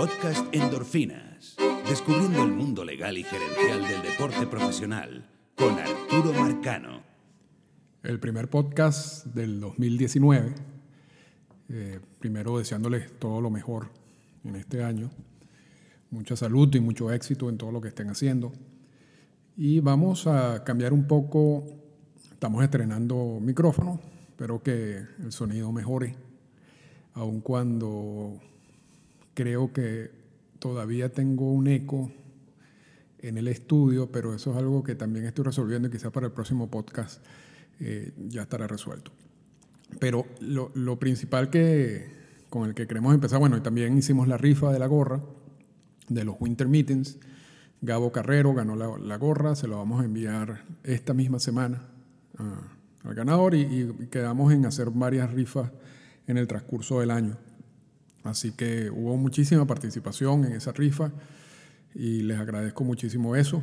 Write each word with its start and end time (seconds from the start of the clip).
Podcast 0.00 0.46
Endorfinas. 0.54 1.56
Descubriendo 1.86 2.42
el 2.42 2.52
mundo 2.52 2.86
legal 2.86 3.18
y 3.18 3.22
gerencial 3.22 3.82
del 3.82 4.00
deporte 4.00 4.46
profesional 4.46 5.28
con 5.54 5.78
Arturo 5.78 6.32
Marcano. 6.32 7.02
El 8.02 8.18
primer 8.18 8.48
podcast 8.48 9.26
del 9.26 9.60
2019. 9.60 10.54
Eh, 11.68 12.00
primero 12.18 12.56
deseándoles 12.56 13.12
todo 13.18 13.42
lo 13.42 13.50
mejor 13.50 13.90
en 14.42 14.56
este 14.56 14.82
año. 14.82 15.10
Mucha 16.10 16.34
salud 16.34 16.74
y 16.74 16.80
mucho 16.80 17.12
éxito 17.12 17.50
en 17.50 17.58
todo 17.58 17.70
lo 17.70 17.82
que 17.82 17.88
estén 17.88 18.08
haciendo. 18.08 18.52
Y 19.54 19.80
vamos 19.80 20.26
a 20.26 20.64
cambiar 20.64 20.94
un 20.94 21.06
poco. 21.06 21.62
Estamos 22.32 22.64
estrenando 22.64 23.38
micrófono. 23.38 24.00
Espero 24.30 24.62
que 24.62 25.02
el 25.22 25.30
sonido 25.30 25.70
mejore. 25.72 26.16
Aun 27.12 27.42
cuando 27.42 28.40
creo 29.40 29.72
que 29.72 30.10
todavía 30.58 31.14
tengo 31.14 31.50
un 31.50 31.66
eco 31.66 32.12
en 33.20 33.38
el 33.38 33.48
estudio, 33.48 34.12
pero 34.12 34.34
eso 34.34 34.50
es 34.50 34.58
algo 34.58 34.84
que 34.84 34.94
también 34.94 35.24
estoy 35.24 35.46
resolviendo 35.46 35.88
y 35.88 35.90
quizás 35.90 36.12
para 36.12 36.26
el 36.26 36.32
próximo 36.32 36.70
podcast 36.70 37.24
eh, 37.80 38.12
ya 38.28 38.42
estará 38.42 38.66
resuelto. 38.66 39.12
Pero 39.98 40.26
lo, 40.40 40.70
lo, 40.74 40.98
principal 40.98 41.48
que, 41.48 42.06
con 42.50 42.68
el 42.68 42.74
que 42.74 42.86
queremos 42.86 43.14
empezar, 43.14 43.38
bueno, 43.38 43.56
y 43.56 43.62
también 43.62 43.96
hicimos 43.96 44.28
la 44.28 44.36
rifa 44.36 44.70
de 44.70 44.78
la 44.78 44.86
gorra 44.86 45.22
de 46.08 46.22
los 46.22 46.36
Winter 46.38 46.68
Meetings. 46.68 47.16
Gabo 47.80 48.12
Carrero 48.12 48.52
ganó 48.52 48.76
la, 48.76 48.98
la 48.98 49.16
gorra, 49.16 49.56
se 49.56 49.66
lo 49.68 49.78
vamos 49.78 50.02
a 50.02 50.04
enviar 50.04 50.64
esta 50.84 51.14
misma 51.14 51.40
semana 51.40 51.80
al 53.04 53.14
ganador 53.14 53.54
y, 53.54 53.62
y 53.62 54.06
quedamos 54.08 54.52
en 54.52 54.66
hacer 54.66 54.90
varias 54.90 55.32
rifas 55.32 55.70
en 56.26 56.36
el 56.36 56.46
transcurso 56.46 57.00
del 57.00 57.10
año. 57.10 57.38
Así 58.24 58.52
que 58.52 58.90
hubo 58.90 59.16
muchísima 59.16 59.66
participación 59.66 60.44
en 60.44 60.52
esa 60.52 60.72
rifa 60.72 61.10
y 61.94 62.22
les 62.22 62.38
agradezco 62.38 62.84
muchísimo 62.84 63.34
eso. 63.36 63.62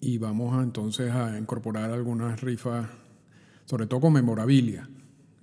Y 0.00 0.18
vamos 0.18 0.56
a, 0.56 0.62
entonces 0.62 1.12
a 1.12 1.38
incorporar 1.38 1.90
algunas 1.90 2.40
rifas, 2.40 2.88
sobre 3.64 3.86
todo 3.86 4.00
con 4.00 4.12
memorabilia. 4.12 4.88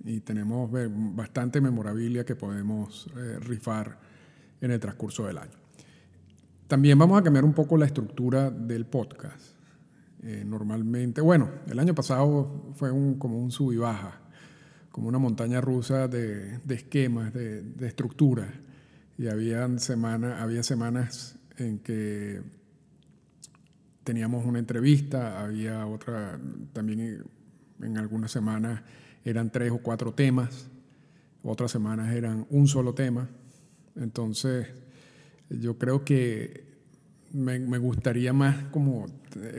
Y 0.04 0.20
tenemos 0.20 0.70
bastante 1.14 1.60
memorabilia 1.60 2.24
que 2.24 2.34
podemos 2.34 3.06
eh, 3.16 3.38
rifar 3.40 3.98
en 4.60 4.70
el 4.70 4.80
transcurso 4.80 5.26
del 5.26 5.38
año. 5.38 5.58
También 6.66 6.98
vamos 6.98 7.18
a 7.18 7.22
cambiar 7.22 7.44
un 7.44 7.52
poco 7.52 7.76
la 7.76 7.86
estructura 7.86 8.50
del 8.50 8.86
podcast. 8.86 9.54
Eh, 10.22 10.44
normalmente, 10.46 11.20
bueno, 11.20 11.48
el 11.66 11.78
año 11.78 11.94
pasado 11.94 12.72
fue 12.74 12.90
como 13.18 13.38
un 13.38 13.50
sub 13.50 13.72
y 13.72 13.76
baja 13.76 14.20
como 14.90 15.08
una 15.08 15.18
montaña 15.18 15.60
rusa 15.60 16.08
de, 16.08 16.58
de 16.58 16.74
esquemas, 16.74 17.32
de, 17.32 17.62
de 17.62 17.86
estructuras. 17.86 18.48
Y 19.18 19.28
habían 19.28 19.78
semana, 19.78 20.42
había 20.42 20.62
semanas 20.62 21.38
en 21.58 21.78
que 21.78 22.40
teníamos 24.04 24.44
una 24.46 24.58
entrevista, 24.58 25.42
había 25.42 25.86
otra, 25.86 26.40
también 26.72 27.24
en 27.80 27.98
algunas 27.98 28.32
semanas 28.32 28.82
eran 29.24 29.50
tres 29.50 29.70
o 29.70 29.78
cuatro 29.78 30.14
temas, 30.14 30.68
otras 31.42 31.70
semanas 31.70 32.12
eran 32.14 32.46
un 32.50 32.66
solo 32.66 32.94
tema. 32.94 33.28
Entonces, 33.96 34.68
yo 35.50 35.78
creo 35.78 36.04
que 36.04 36.64
me, 37.32 37.58
me 37.58 37.78
gustaría 37.78 38.32
más 38.32 38.64
como, 38.72 39.06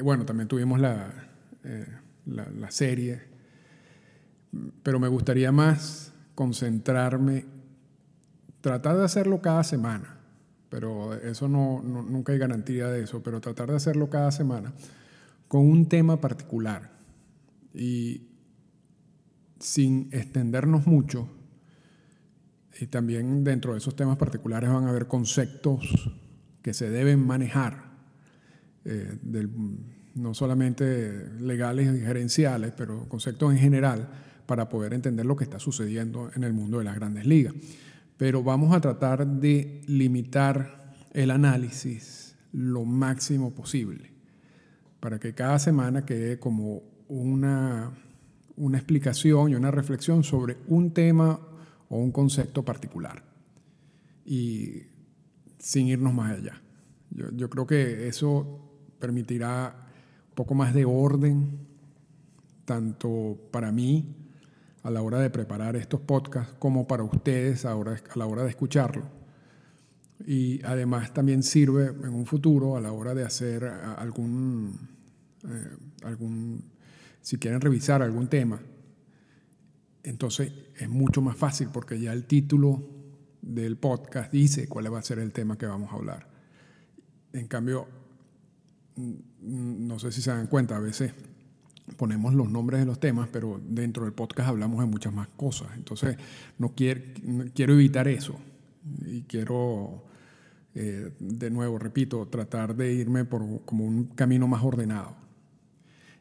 bueno, 0.03 0.25
también 0.25 0.47
tuvimos 0.47 0.79
la, 0.79 1.13
eh, 1.63 1.85
la, 2.25 2.49
la 2.49 2.71
serie 2.71 3.30
pero 4.83 4.99
me 4.99 5.07
gustaría 5.07 5.51
más 5.51 6.13
concentrarme, 6.35 7.45
tratar 8.61 8.97
de 8.97 9.05
hacerlo 9.05 9.41
cada 9.41 9.63
semana, 9.63 10.17
pero 10.69 11.13
eso 11.13 11.47
no, 11.47 11.81
nunca 11.83 12.33
hay 12.33 12.39
garantía 12.39 12.87
de 12.87 13.03
eso, 13.03 13.21
pero 13.23 13.41
tratar 13.41 13.69
de 13.69 13.75
hacerlo 13.75 14.09
cada 14.09 14.31
semana 14.31 14.73
con 15.47 15.69
un 15.69 15.87
tema 15.87 16.21
particular 16.21 16.91
y 17.73 18.27
sin 19.59 20.09
extendernos 20.11 20.87
mucho. 20.87 21.27
Y 22.79 22.87
también 22.87 23.43
dentro 23.43 23.73
de 23.73 23.79
esos 23.79 23.95
temas 23.95 24.17
particulares 24.17 24.69
van 24.69 24.85
a 24.85 24.89
haber 24.89 25.07
conceptos 25.07 25.81
que 26.61 26.73
se 26.73 26.89
deben 26.89 27.25
manejar, 27.25 27.91
eh, 28.85 29.17
no 30.15 30.33
solamente 30.33 31.29
legales 31.39 31.95
y 31.95 31.99
gerenciales, 31.99 32.73
pero 32.75 33.07
conceptos 33.07 33.51
en 33.51 33.59
general 33.59 34.09
para 34.45 34.69
poder 34.69 34.93
entender 34.93 35.25
lo 35.25 35.35
que 35.35 35.43
está 35.43 35.59
sucediendo 35.59 36.31
en 36.35 36.43
el 36.43 36.53
mundo 36.53 36.79
de 36.79 36.85
las 36.85 36.95
grandes 36.95 37.25
ligas. 37.25 37.53
Pero 38.17 38.43
vamos 38.43 38.75
a 38.75 38.81
tratar 38.81 39.25
de 39.25 39.81
limitar 39.87 40.95
el 41.13 41.31
análisis 41.31 42.35
lo 42.51 42.85
máximo 42.85 43.53
posible 43.53 44.11
para 44.99 45.19
que 45.19 45.33
cada 45.33 45.57
semana 45.59 46.05
quede 46.05 46.39
como 46.39 46.83
una, 47.07 47.91
una 48.55 48.77
explicación 48.77 49.49
y 49.49 49.55
una 49.55 49.71
reflexión 49.71 50.23
sobre 50.23 50.57
un 50.67 50.93
tema 50.93 51.39
o 51.89 51.97
un 51.97 52.11
concepto 52.11 52.63
particular 52.63 53.23
y 54.25 54.83
sin 55.57 55.87
irnos 55.87 56.13
más 56.13 56.37
allá. 56.37 56.61
Yo, 57.09 57.31
yo 57.31 57.49
creo 57.49 57.65
que 57.65 58.07
eso 58.07 58.59
permitirá 58.99 59.75
un 60.29 60.35
poco 60.35 60.53
más 60.53 60.73
de 60.73 60.85
orden, 60.85 61.67
tanto 62.65 63.49
para 63.51 63.71
mí 63.71 64.20
a 64.83 64.89
la 64.89 65.01
hora 65.01 65.19
de 65.19 65.29
preparar 65.29 65.75
estos 65.75 66.01
podcasts 66.01 66.55
como 66.59 66.87
para 66.87 67.03
ustedes 67.03 67.65
a, 67.65 67.75
la 68.15 68.25
hora 68.25 68.43
de 68.43 68.49
escucharlo. 68.49 69.03
Y 70.25 70.63
además 70.63 71.13
también 71.13 71.43
sirve 71.43 71.87
en 71.87 72.13
un 72.13 72.25
futuro 72.25 72.77
a 72.77 72.81
la 72.81 72.91
hora 72.91 73.13
de 73.13 73.23
hacer 73.23 73.65
algún, 73.65 74.89
eh, 75.47 75.77
algún 76.03 76.63
si 77.21 77.37
quieren 77.37 77.61
revisar 77.61 78.01
algún 78.01 78.27
tema, 78.27 78.59
entonces 80.03 80.51
es 80.77 80.89
mucho 80.89 81.21
más 81.21 81.37
fácil 81.37 81.69
porque 81.71 81.99
ya 81.99 82.13
el 82.13 82.25
título 82.25 82.83
del 83.41 83.77
podcast 83.77 84.31
dice 84.31 84.67
cuál 84.67 84.91
va 84.93 84.99
a 84.99 85.03
ser 85.03 85.19
el 85.19 85.31
tema 85.31 85.57
que 85.57 85.65
vamos 85.65 85.91
a 85.91 85.95
hablar. 85.95 86.27
En 87.33 87.47
cambio, 87.47 87.87
no 89.41 89.99
sé 89.99 90.11
si 90.11 90.21
se 90.21 90.31
dan 90.31 90.47
cuenta, 90.47 90.77
a 90.77 90.79
veces 90.79 91.13
ponemos 91.97 92.33
los 92.33 92.49
nombres 92.49 92.79
de 92.79 92.85
los 92.85 92.99
temas, 92.99 93.29
pero 93.31 93.59
dentro 93.63 94.05
del 94.05 94.13
podcast 94.13 94.49
hablamos 94.49 94.79
de 94.79 94.85
muchas 94.85 95.13
más 95.13 95.27
cosas. 95.29 95.69
Entonces, 95.75 96.17
no 96.57 96.73
quiero, 96.75 97.01
quiero 97.53 97.73
evitar 97.73 98.07
eso 98.07 98.35
y 99.05 99.21
quiero, 99.23 100.03
eh, 100.75 101.11
de 101.19 101.49
nuevo, 101.49 101.77
repito, 101.79 102.27
tratar 102.27 102.75
de 102.75 102.93
irme 102.93 103.25
por 103.25 103.63
como 103.65 103.85
un 103.85 104.05
camino 104.05 104.47
más 104.47 104.63
ordenado. 104.63 105.15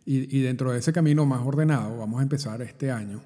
Y, 0.04 0.36
y, 0.36 0.40
dentro 0.40 0.72
de 0.72 0.78
ese 0.78 0.92
camino 0.92 1.26
más 1.26 1.46
ordenado 1.46 1.98
vamos 1.98 2.20
a 2.20 2.22
empezar 2.22 2.62
este 2.62 2.90
año 2.90 3.20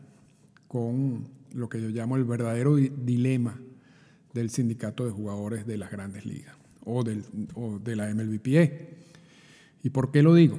con 0.67 1.29
lo 1.55 1.69
que 1.69 1.81
yo 1.81 1.89
llamo 1.89 2.17
el 2.17 2.25
verdadero 2.25 2.75
dilema 2.77 3.57
del 4.35 4.51
sindicato 4.51 5.07
de 5.07 5.13
jugadores 5.13 5.67
de 5.67 5.79
las 5.79 5.91
grandes 5.91 6.27
ligas 6.27 6.57
o, 6.85 7.05
del, 7.05 7.25
o 7.55 7.79
de 7.79 7.97
la 7.97 8.13
MLBPA. 8.13 8.71
¿Y 9.83 9.91
por 9.91 10.11
qué 10.11 10.23
lo 10.23 10.35
digo? 10.35 10.59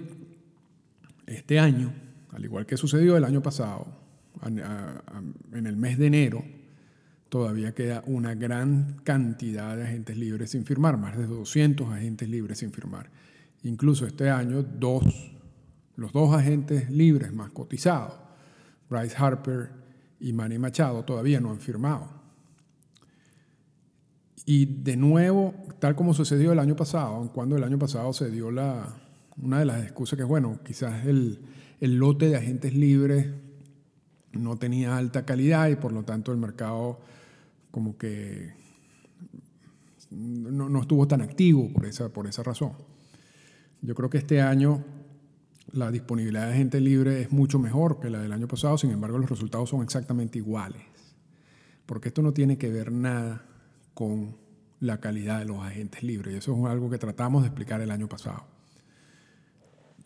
Este 1.26 1.60
año, 1.60 1.94
al 2.32 2.44
igual 2.46 2.66
que 2.66 2.78
sucedió 2.78 3.18
el 3.18 3.24
año 3.24 3.42
pasado, 3.42 3.88
en 4.46 5.68
el 5.68 5.76
mes 5.78 5.98
de 5.98 6.08
enero, 6.08 6.44
todavía 7.30 7.74
queda 7.74 8.04
una 8.06 8.36
gran 8.36 8.98
cantidad 9.04 9.76
de 9.76 9.84
agentes 9.84 10.18
libres 10.18 10.52
sin 10.52 10.66
firmar, 10.66 10.98
más 10.98 11.18
de 11.18 11.26
200 11.26 11.92
agentes 11.92 12.30
libres 12.30 12.60
sin 12.60 12.72
firmar. 12.72 13.10
Incluso 13.64 14.06
este 14.06 14.30
año, 14.30 14.62
dos, 14.64 15.04
los 15.96 16.14
dos 16.14 16.36
agentes 16.36 16.90
libres 16.90 17.34
más 17.34 17.50
cotizados, 17.52 18.14
Bryce 18.90 19.16
Harper 19.18 19.70
y 20.20 20.34
Manny 20.34 20.60
Machado, 20.60 21.04
todavía 21.04 21.40
no 21.40 21.50
han 21.50 21.60
firmado. 21.60 22.10
Y 24.46 24.66
de 24.84 24.96
nuevo, 24.96 25.56
tal 25.80 25.96
como 25.96 26.14
sucedió 26.14 26.52
el 26.52 26.60
año 26.60 26.76
pasado, 26.76 27.32
cuando 27.34 27.58
el 27.58 27.64
año 27.64 27.80
pasado 27.80 28.14
se 28.14 28.30
dio 28.30 28.52
la, 28.52 28.96
una 29.42 29.60
de 29.60 29.66
las 29.66 29.84
excusas 29.84 30.18
que 30.18 30.24
bueno, 30.24 30.60
quizás 30.64 31.06
el, 31.06 31.40
el 31.82 31.98
lote 31.98 32.30
de 32.30 32.38
agentes 32.38 32.74
libres 32.74 33.28
no 34.32 34.58
tenía 34.58 34.98
alta 34.98 35.26
calidad 35.26 35.70
y 35.70 35.76
por 35.76 35.92
lo 35.92 36.04
tanto 36.04 36.32
el 36.32 36.38
mercado 36.38 37.00
como 37.72 37.98
que 37.98 38.54
no, 40.12 40.70
no, 40.70 40.82
estuvo 40.82 41.08
tan 41.08 41.22
activo 41.22 41.72
por 41.74 41.86
esa, 41.86 42.10
por 42.10 42.28
esa 42.28 42.44
razón. 42.44 42.74
Yo 43.82 43.96
creo 43.96 44.10
que 44.10 44.18
este 44.18 44.42
año 44.42 44.84
la 45.72 45.92
disponibilidad 45.92 46.48
de 46.48 46.54
agentes 46.54 46.82
libre 46.82 47.22
es 47.22 47.32
mucho 47.32 47.60
mejor 47.60 48.00
que 48.00 48.10
la 48.10 48.22
del 48.22 48.32
año 48.32 48.48
pasado, 48.48 48.78
sin 48.78 48.92
embargo 48.92 49.18
los 49.18 49.30
resultados 49.30 49.70
son 49.70 49.84
exactamente 49.84 50.38
iguales, 50.38 50.82
porque 51.86 52.10
esto 52.10 52.22
no 52.22 52.34
tiene 52.34 52.58
que 52.58 52.72
ver 52.72 52.92
nada 52.92 53.46
con 53.94 54.38
la 54.80 55.00
calidad 55.00 55.40
de 55.40 55.46
los 55.46 55.60
agentes 55.60 56.04
libres, 56.04 56.34
y 56.34 56.38
eso 56.38 56.58
es 56.58 56.72
algo 56.72 56.90
que 56.90 56.98
tratamos 56.98 57.42
de 57.42 57.48
explicar 57.48 57.82
el 57.82 57.92
año 57.92 58.08
pasado 58.08 58.55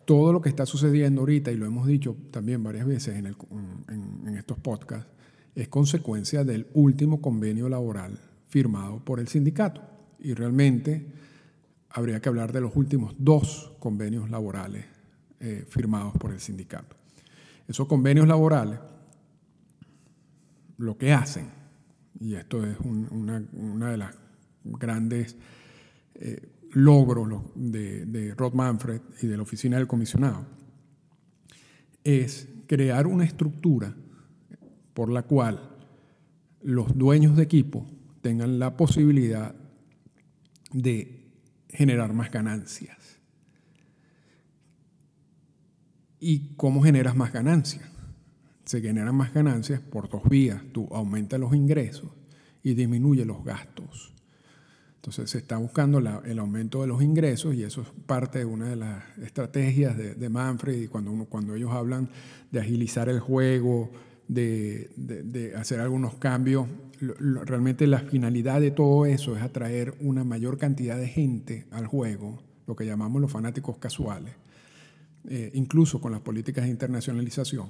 todo 0.10 0.34
lo 0.34 0.42
que 0.42 0.50
está 0.50 0.66
sucediendo 0.66 1.22
ahorita, 1.22 1.52
y 1.52 1.56
lo 1.56 1.68
hemos 1.68 1.86
dicho 1.86 2.18
también 2.32 2.64
varias 2.64 2.88
veces 2.88 3.16
en, 3.16 3.28
estos 4.36 4.58
podcasts, 4.58 5.08
es 5.54 5.68
consecuencia 5.68 6.44
del 6.44 6.66
último 6.74 7.22
convenio 7.22 7.70
laboral 7.70 8.20
firmado 8.48 9.06
por 9.06 9.20
el 9.20 9.28
sindicato. 9.28 9.84
Y 10.18 10.34
realmente 10.34 11.06
habría 11.92 12.20
que 12.20 12.28
hablar 12.28 12.52
de 12.52 12.60
los 12.60 12.76
últimos 12.76 13.14
dos 13.20 13.72
convenios 13.78 14.32
laborales 14.32 14.84
eh, 15.42 15.64
firmados 15.70 16.14
por 16.14 16.32
el 16.32 16.40
sindicato. 16.40 16.96
Esos 17.68 17.88
convenios 17.88 18.28
laborales 18.28 18.80
lo 20.80 20.98
que 20.98 21.14
hacen, 21.14 21.52
y 22.20 22.34
esto 22.34 22.66
es 22.66 22.80
una, 22.80 23.92
de 23.92 23.98
las 23.98 24.16
grandes 24.64 25.36
eh, 26.16 26.50
logros 26.72 27.44
de, 27.56 28.34
Rod 28.38 28.54
Manfred 28.54 29.02
y 29.22 29.28
de 29.28 29.38
la 29.38 29.44
oficina 29.44 29.78
del 29.78 29.88
comisionado, 29.88 30.46
es 32.04 32.48
crear 32.68 33.08
una 33.08 33.26
estructura 33.26 33.96
por 34.94 35.12
la 35.12 35.24
cual 35.24 35.78
los 36.62 36.98
dueños 36.98 37.36
de 37.36 37.44
equipo 37.44 37.86
tengan 38.22 38.60
la 38.60 38.76
posibilidad 38.76 39.56
de 40.72 41.32
generar 41.70 42.14
más 42.14 42.32
ganancias. 42.32 43.20
¿Y 46.20 46.56
cómo 46.56 46.84
generas 46.84 47.16
más 47.16 47.32
ganancias? 47.32 47.90
Se 48.66 48.82
generan 48.82 49.16
más 49.16 49.34
ganancias 49.34 49.80
por 49.80 50.10
dos 50.10 50.28
vías. 50.28 50.62
Tú 50.74 50.88
aumentas 50.92 51.40
los 51.40 51.56
ingresos 51.56 52.10
y 52.62 52.74
disminuye 52.74 53.26
los 53.26 53.44
gastos. 53.44 54.14
Entonces 55.00 55.30
se 55.30 55.38
está 55.38 55.56
buscando 55.56 56.00
el 56.00 56.40
aumento 56.40 56.82
de 56.82 56.88
los 56.88 57.02
ingresos 57.02 57.56
y 57.56 57.64
eso 57.64 57.84
es 57.84 57.88
parte 58.06 58.40
de 58.40 58.46
una 58.46 58.68
de 58.68 58.76
las 58.76 59.18
estrategias 59.20 59.96
de, 59.98 60.30
Manfred 60.30 60.78
y 60.78 60.88
cuando, 60.90 61.10
uno, 61.10 61.56
ellos 61.56 61.72
hablan 61.72 62.10
de 62.52 62.60
agilizar 62.60 63.08
el 63.08 63.22
juego, 63.22 63.92
de, 64.28 65.54
hacer 65.58 65.80
algunos 65.80 66.16
cambios, 66.16 66.68
realmente 67.00 67.88
la 67.88 68.00
finalidad 68.00 68.60
de 68.60 68.72
todo 68.72 69.06
eso 69.06 69.38
es 69.38 69.42
atraer 69.42 69.94
una 70.02 70.26
mayor 70.26 70.58
cantidad 70.58 70.98
de 70.98 71.08
gente 71.08 71.66
al 71.72 71.88
juego, 71.88 72.44
lo 72.68 72.76
que 72.76 72.86
llamamos 72.86 73.22
los 73.22 73.32
fanáticos 73.32 73.78
casuales, 73.78 74.34
eh, 75.30 75.50
incluso 75.54 76.02
con 76.02 76.12
las 76.12 76.20
políticas 76.20 76.66
de 76.66 76.72
internacionalización. 76.72 77.70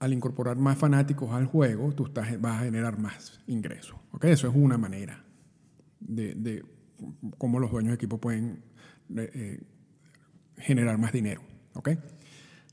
Al 0.00 0.12
incorporar 0.12 0.56
más 0.56 0.78
fanáticos 0.78 1.30
al 1.30 1.46
juego, 1.46 1.92
tú 1.92 2.10
vas 2.12 2.56
a 2.60 2.64
generar 2.64 2.98
más 2.98 3.40
ingresos. 3.46 3.94
¿okay? 4.10 4.32
Eso 4.32 4.48
es 4.48 4.54
una 4.56 4.78
manera 4.78 5.27
de, 6.00 6.64
cómo 7.36 7.58
los 7.58 7.70
dueños 7.70 7.90
de 7.90 7.94
equipo 7.94 8.18
pueden 8.18 8.62
eh, 9.16 9.60
generar 10.56 10.98
más 10.98 11.12
dinero. 11.12 11.42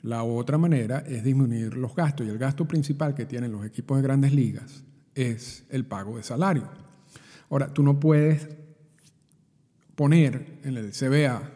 La 0.01 0.23
otra 0.23 0.57
manera 0.57 0.99
es 0.99 1.23
disminuir 1.23 1.75
los 1.75 1.95
gastos 1.95 2.27
y 2.27 2.29
el 2.29 2.37
gasto 2.37 2.67
principal 2.67 3.15
que 3.15 3.25
tienen 3.25 3.51
los 3.51 3.65
equipos 3.65 3.97
de 3.97 4.03
grandes 4.03 4.33
ligas 4.33 4.83
es 5.15 5.65
el 5.69 5.85
pago 5.85 6.17
de 6.17 6.23
salario. 6.23 6.69
Ahora, 7.49 7.73
tú 7.73 7.83
no 7.83 7.99
puedes 7.99 8.47
poner 9.95 10.59
en 10.63 10.77
el 10.77 10.91
CBA 10.91 11.51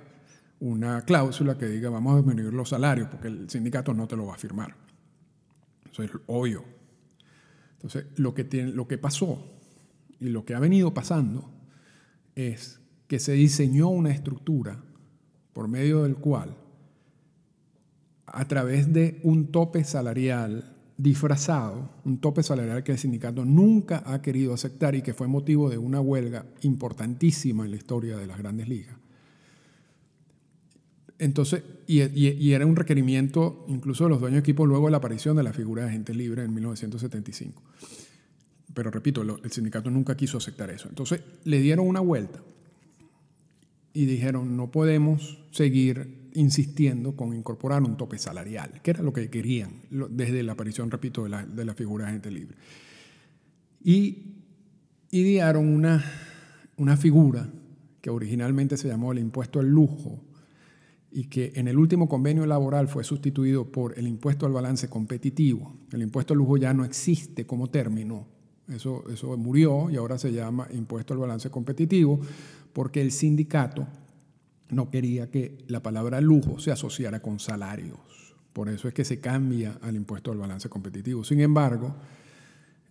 una 0.62 1.02
cláusula 1.04 1.58
que 1.58 1.68
diga 1.68 1.90
vamos 1.90 2.14
a 2.14 2.18
disminuir 2.18 2.54
los 2.54 2.70
salarios 2.70 3.08
porque 3.10 3.28
el 3.28 3.50
sindicato 3.50 3.94
no 3.94 4.08
te 4.08 4.16
lo 4.16 4.26
va 4.26 4.36
a 4.36 4.38
firmar. 4.38 4.76
Eso 5.92 6.04
es 6.04 6.12
obvio. 6.28 6.64
Entonces, 7.74 8.06
lo 8.18 8.34
que, 8.34 8.44
tiene, 8.44 8.72
lo 8.72 8.88
que 8.88 8.98
pasó 8.98 9.46
y 10.20 10.30
lo 10.30 10.44
que 10.44 10.56
ha 10.56 10.60
venido 10.60 10.94
pasando 10.94 11.50
es 12.48 12.80
que 13.08 13.20
se 13.20 13.34
diseñó 13.34 13.90
una 13.90 14.12
estructura 14.12 14.84
por 15.54 15.68
medio 15.68 16.04
del 16.04 16.16
cual 16.16 16.56
a 18.26 18.48
través 18.48 18.94
de 18.94 19.20
un 19.24 19.48
tope 19.48 19.84
salarial 19.84 20.76
disfrazado, 20.98 21.90
un 22.04 22.20
tope 22.20 22.44
salarial 22.44 22.84
que 22.84 22.92
el 22.92 22.98
sindicato 22.98 23.46
nunca 23.46 24.04
ha 24.06 24.22
querido 24.22 24.54
aceptar 24.54 24.96
y 24.96 25.02
que 25.02 25.14
fue 25.14 25.28
motivo 25.28 25.70
de 25.70 25.78
una 25.78 26.02
huelga 26.02 26.46
importantísima 26.62 27.66
en 27.66 27.72
la 27.72 27.78
historia 27.78 28.18
de 28.18 28.28
las 28.28 28.38
grandes 28.38 28.68
ligas. 28.68 28.96
Entonces, 31.18 31.64
y, 31.88 32.52
era 32.52 32.66
un 32.66 32.76
requerimiento 32.76 33.66
incluso 33.68 34.06
de 34.06 34.12
los 34.12 34.20
dueños 34.22 34.38
de 34.38 34.40
equipo 34.42 34.66
luego 34.66 34.86
de 34.86 34.92
la 34.92 34.98
aparición 34.98 35.36
de 35.36 35.44
la 35.44 35.54
figura 35.54 35.84
de 35.84 35.90
agente 35.90 36.14
libre 36.14 36.44
en 36.44 36.54
1975. 36.54 37.62
Pero 38.74 38.92
repito, 38.92 39.22
el 39.22 39.52
sindicato 39.52 39.90
nunca 39.90 40.16
quiso 40.16 40.38
aceptar 40.38 40.70
eso. 40.70 40.88
Entonces, 40.90 41.22
le 41.44 41.60
dieron 41.60 41.88
una 41.88 42.00
vuelta 42.00 42.42
y 43.94 44.06
dijeron, 44.06 44.56
no 44.56 44.72
podemos 44.72 45.40
seguir 45.52 46.30
insistiendo 46.34 47.16
con 47.16 47.34
incorporar 47.34 47.82
un 47.82 47.98
tope 47.98 48.18
salarial, 48.18 48.82
que 48.84 48.92
era 48.92 49.02
lo 49.02 49.12
que 49.12 49.30
querían 49.30 49.82
desde 49.90 50.44
la 50.44 50.54
aparición, 50.54 50.92
repito, 50.92 51.24
de 51.24 51.30
la, 51.30 51.46
de 51.46 51.66
la 51.66 51.74
figura 51.74 52.06
de 52.06 52.10
agente 52.12 52.32
libre. 52.32 52.56
Y 53.84 54.36
idearon 55.12 55.68
una, 55.68 56.04
una 56.78 56.98
figura 56.98 57.50
que 58.02 58.10
originalmente 58.10 58.78
se 58.78 58.88
llamó 58.88 59.12
el 59.12 59.20
impuesto 59.20 59.60
al 59.60 59.68
lujo 59.68 60.24
y 61.12 61.26
que 61.26 61.54
en 61.56 61.68
el 61.68 61.78
último 61.78 62.08
convenio 62.08 62.46
laboral 62.46 62.88
fue 62.88 63.04
sustituido 63.04 63.72
por 63.72 63.98
el 63.98 64.08
impuesto 64.08 64.46
al 64.46 64.54
balance 64.54 64.90
competitivo. 64.90 65.76
El 65.92 66.04
impuesto 66.04 66.34
al 66.34 66.38
lujo 66.38 66.58
ya 66.58 66.74
no 66.74 66.86
existe 66.86 67.46
como 67.46 67.70
término, 67.70 68.28
eso, 68.74 69.04
eso 69.12 69.36
murió 69.38 69.90
y 69.90 69.98
ahora 69.98 70.18
se 70.18 70.32
llama 70.32 70.68
impuesto 70.72 71.14
al 71.14 71.20
balance 71.20 71.50
competitivo 71.50 72.20
porque 72.74 73.02
el 73.02 73.12
sindicato 73.12 73.88
no 74.70 74.90
quería 74.90 75.30
que 75.30 75.58
la 75.68 75.82
palabra 75.82 76.22
lujo 76.22 76.60
se 76.60 76.72
asociara 76.72 77.22
con 77.22 77.40
salarios. 77.40 78.00
Por 78.54 78.70
eso 78.70 78.88
es 78.88 78.94
que 78.94 79.06
se 79.06 79.20
cambia 79.20 79.80
al 79.82 79.96
impuesto 79.96 80.32
al 80.32 80.38
balance 80.38 80.70
competitivo. 80.70 81.24
Sin 81.24 81.40
embargo, 81.40 81.96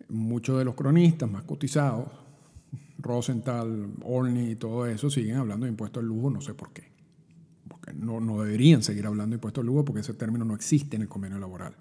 muchos 0.09 0.59
de 0.59 0.65
los 0.65 0.75
cronistas 0.75 1.31
más 1.31 1.43
cotizados, 1.43 2.09
Rosenthal, 2.99 3.93
Olney 4.03 4.53
y 4.53 4.57
todo 4.57 4.87
eso, 4.87 5.11
siguen 5.11 5.37
hablando 5.37 5.67
de 5.67 5.71
impuesto 5.71 6.01
al 6.01 6.07
lujo, 6.07 6.31
no 6.31 6.41
sé 6.41 6.55
por 6.55 6.73
qué. 6.73 6.85
Porque 7.69 7.93
no, 7.93 8.21
no 8.21 8.43
deberían 8.43 8.83
seguir 8.83 9.07
hablando 9.07 9.35
de 9.35 9.37
impuesto 9.37 9.61
al 9.61 9.67
lujo 9.67 9.85
porque 9.85 10.01
ese 10.01 10.15
término 10.15 10.45
no 10.45 10.55
existe 10.55 10.97
en 10.97 11.03
el 11.03 11.09
convenio 11.09 11.39
laboral. 11.39 11.75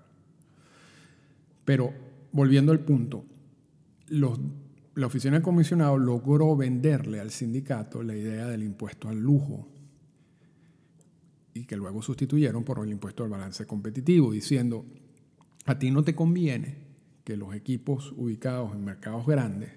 Pero 1.65 1.94
volviendo 2.31 2.71
al 2.71 2.79
punto, 2.79 3.25
los 4.09 4.39
la 4.98 5.06
oficina 5.06 5.36
del 5.36 5.44
comisionado 5.44 5.95
logró 6.00 6.56
venderle 6.56 7.19
al 7.19 7.30
sindicato 7.30 8.01
la 8.01 8.15
idea 8.15 8.48
del 8.48 8.63
impuesto 8.63 9.07
al 9.07 9.19
lujo 9.19 9.68
y 11.54 11.65
que 11.65 11.75
luego 11.75 12.01
sustituyeron 12.01 12.63
por 12.63 12.83
el 12.83 12.92
impuesto 12.92 13.24
al 13.24 13.30
balance 13.30 13.68
competitivo, 13.68 14.31
diciendo, 14.31 14.86
a 15.68 15.77
ti 15.77 15.92
no 15.92 16.04
te 16.04 16.15
conviene 16.15 16.77
que 17.24 17.38
los 17.38 17.54
equipos 17.54 18.12
ubicados 18.18 18.74
en 18.74 18.86
mercados 18.86 19.27
grandes 19.27 19.69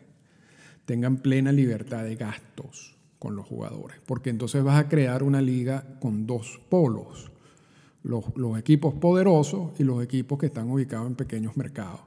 tengan 0.87 1.19
plena 1.19 1.53
libertad 1.53 2.05
de 2.05 2.17
gastos 2.17 2.97
con 3.19 3.37
los 3.37 3.47
jugadores, 3.47 3.99
porque 4.07 4.31
entonces 4.31 4.65
vas 4.65 4.83
a 4.83 4.89
crear 4.89 5.23
una 5.23 5.43
liga 5.43 5.99
con 6.01 6.27
dos 6.27 6.63
polos, 6.71 7.31
los, 8.03 8.25
equipos 8.59 8.95
poderosos 8.95 9.79
y 9.79 9.85
los 9.85 10.03
equipos 10.03 10.39
que 10.39 10.47
están 10.47 10.71
ubicados 10.71 11.07
en 11.07 11.15
pequeños 11.15 11.59
mercados. 11.59 12.01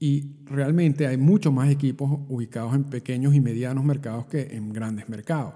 Y 0.00 0.36
realmente 0.44 1.06
hay 1.06 1.16
muchos 1.16 1.52
más 1.52 1.70
equipos 1.70 2.20
ubicados 2.28 2.74
en 2.74 2.84
pequeños 2.84 3.34
y 3.34 3.40
medianos 3.40 3.84
mercados 3.84 4.26
que 4.26 4.56
en 4.56 4.72
grandes 4.72 5.08
mercados. 5.08 5.54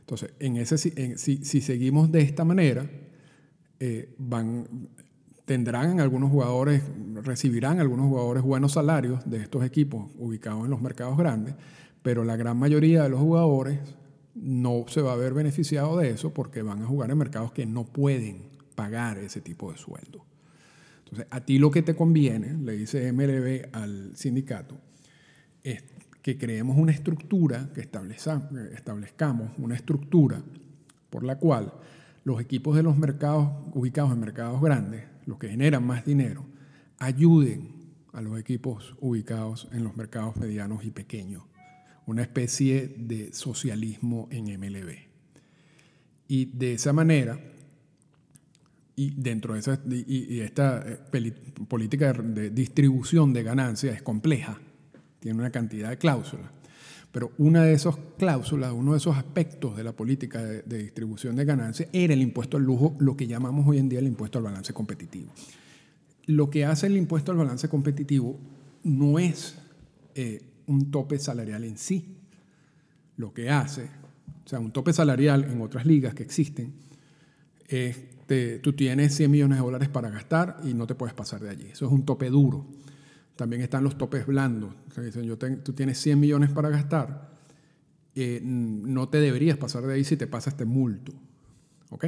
Entonces, 0.00 0.32
en 0.38 0.56
ese, 0.56 0.78
si, 0.78 1.60
seguimos 1.60 2.10
de 2.10 2.20
esta 2.20 2.44
manera, 2.44 2.88
eh, 3.78 4.14
tendrán 5.44 6.00
algunos 6.00 6.30
jugadores, 6.30 6.82
recibirán 7.22 7.80
algunos 7.80 8.06
jugadores 8.06 8.42
buenos 8.42 8.72
salarios 8.72 9.28
de 9.28 9.38
estos 9.38 9.64
equipos 9.64 10.10
ubicados 10.18 10.64
en 10.64 10.70
los 10.70 10.80
mercados 10.80 11.16
grandes, 11.16 11.54
pero 12.02 12.24
la 12.24 12.36
gran 12.36 12.56
mayoría 12.56 13.02
de 13.02 13.08
los 13.08 13.20
jugadores 13.20 13.78
no 14.34 14.84
se 14.88 15.02
va 15.02 15.12
a 15.12 15.16
ver 15.16 15.34
beneficiado 15.34 15.96
de 15.98 16.10
eso 16.10 16.32
porque 16.32 16.62
van 16.62 16.82
a 16.82 16.86
jugar 16.86 17.10
en 17.10 17.18
mercados 17.18 17.52
que 17.52 17.66
no 17.66 17.84
pueden 17.84 18.50
pagar 18.74 19.18
ese 19.18 19.40
tipo 19.40 19.70
de 19.72 19.78
sueldo. 19.78 20.24
Entonces, 21.10 21.26
a 21.30 21.40
ti 21.40 21.58
lo 21.58 21.70
que 21.70 21.82
te 21.82 21.96
conviene, 21.96 22.54
le 22.54 22.76
dice 22.76 23.12
MLB 23.12 23.74
al 23.74 24.16
sindicato, 24.16 24.80
es 25.64 25.82
que 26.22 26.38
creemos 26.38 26.76
una 26.78 26.92
estructura, 26.92 27.70
que 27.74 27.80
establezcamos 27.80 29.50
una 29.58 29.74
estructura 29.74 30.42
por 31.08 31.24
la 31.24 31.36
cual 31.38 31.72
los 32.24 32.40
equipos 32.40 32.76
de 32.76 32.82
los 32.82 32.96
mercados 32.96 33.50
ubicados 33.74 34.12
en 34.12 34.20
mercados 34.20 34.60
grandes, 34.60 35.04
los 35.26 35.38
que 35.38 35.48
generan 35.48 35.84
más 35.84 36.04
dinero, 36.04 36.46
ayuden 36.98 37.80
a 38.12 38.20
los 38.20 38.38
equipos 38.38 38.94
ubicados 39.00 39.68
en 39.72 39.82
los 39.82 39.96
mercados 39.96 40.36
medianos 40.36 40.84
y 40.84 40.90
pequeños. 40.90 41.42
Una 42.06 42.22
especie 42.22 42.94
de 42.98 43.32
socialismo 43.32 44.28
en 44.30 44.44
MLB. 44.44 45.10
Y 46.28 46.46
de 46.46 46.74
esa 46.74 46.92
manera, 46.92 47.40
y 49.00 49.14
dentro 49.16 49.54
de 49.54 49.60
esa, 49.60 49.80
y, 49.88 50.40
esta 50.40 50.84
eh, 50.86 50.98
política 51.66 52.12
de 52.12 52.50
distribución 52.50 53.32
de 53.32 53.42
ganancias 53.42 53.96
es 53.96 54.02
compleja, 54.02 54.60
tiene 55.20 55.38
una 55.38 55.48
cantidad 55.48 55.88
de 55.88 55.96
cláusulas. 55.96 56.50
Pero 57.10 57.32
una 57.38 57.64
de 57.64 57.72
esas 57.72 57.96
cláusulas, 58.18 58.74
uno 58.74 58.92
de 58.92 58.98
esos 58.98 59.16
aspectos 59.16 59.74
de 59.74 59.84
la 59.84 59.92
política 59.92 60.42
de, 60.42 60.82
distribución 60.82 61.34
de 61.34 61.46
ganancias 61.46 61.88
era 61.94 62.12
el 62.12 62.20
impuesto 62.20 62.58
al 62.58 62.64
lujo, 62.64 62.94
lo 62.98 63.16
que 63.16 63.26
llamamos 63.26 63.66
hoy 63.66 63.78
en 63.78 63.88
día 63.88 64.00
el 64.00 64.06
impuesto 64.06 64.36
al 64.36 64.44
balance 64.44 64.74
competitivo. 64.74 65.32
Lo 66.26 66.50
que 66.50 66.66
hace 66.66 66.86
el 66.86 66.98
impuesto 66.98 67.32
al 67.32 67.38
balance 67.38 67.70
competitivo 67.70 68.38
no 68.84 69.18
es 69.18 69.56
eh, 70.14 70.42
un 70.66 70.90
tope 70.90 71.18
salarial 71.18 71.64
en 71.64 71.78
sí. 71.78 72.18
lo 73.16 73.32
que 73.32 73.48
hace, 73.48 73.84
o 74.44 74.48
sea, 74.48 74.60
un 74.60 74.72
tope 74.72 74.92
salarial 74.92 75.44
en 75.44 75.62
otras 75.62 75.86
ligas 75.86 76.12
que 76.12 76.22
existen, 76.22 76.74
es 77.66 78.19
tú 78.62 78.72
tienes 78.74 79.14
100 79.16 79.30
millones 79.30 79.58
de 79.58 79.64
dólares 79.64 79.88
para 79.88 80.08
gastar 80.08 80.60
y 80.62 80.72
no 80.74 80.86
te 80.86 80.94
puedes 80.94 81.14
pasar 81.14 81.40
de 81.40 81.50
allí. 81.50 81.66
Eso 81.66 81.86
es 81.86 81.92
un 81.92 82.04
tope 82.04 82.30
duro. 82.30 82.64
También 83.34 83.62
están 83.62 83.82
los 83.82 83.98
topes 83.98 84.26
blandos. 84.26 84.72
dicen, 84.96 85.24
yo 85.24 85.36
tú 85.36 85.72
tienes 85.72 85.98
100 85.98 86.20
millones 86.20 86.50
para 86.50 86.68
gastar, 86.68 87.30
eh, 88.14 88.40
no 88.42 89.08
te 89.08 89.18
deberías 89.18 89.56
pasar 89.56 89.84
de 89.84 89.94
ahí 89.94 90.04
si 90.04 90.16
te 90.16 90.26
pasa 90.26 90.50
este 90.50 90.64
multo. 90.64 91.12
¿Ok? 91.90 92.06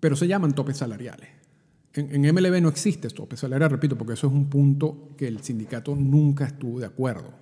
Pero 0.00 0.16
se 0.16 0.28
llaman 0.28 0.54
topes 0.54 0.76
salariales. 0.76 1.28
En, 1.94 2.26
en 2.26 2.34
MLB 2.34 2.60
no 2.60 2.68
existe 2.68 3.08
tope 3.08 3.38
salarial, 3.38 3.70
repito, 3.70 3.96
porque 3.96 4.12
eso 4.12 4.26
es 4.26 4.32
un 4.34 4.50
punto 4.50 5.14
que 5.16 5.28
el 5.28 5.42
sindicato 5.42 5.96
nunca 5.96 6.44
estuvo 6.44 6.78
de 6.78 6.86
acuerdo. 6.86 7.32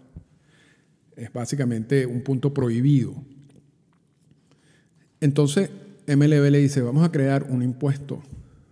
Es 1.16 1.32
básicamente 1.32 2.06
un 2.06 2.22
punto 2.22 2.54
prohibido. 2.54 3.14
Entonces, 5.20 5.70
MLB 6.06 6.50
le 6.50 6.58
dice, 6.58 6.82
vamos 6.82 7.04
a 7.04 7.12
crear 7.12 7.46
un 7.50 7.62
impuesto 7.62 8.22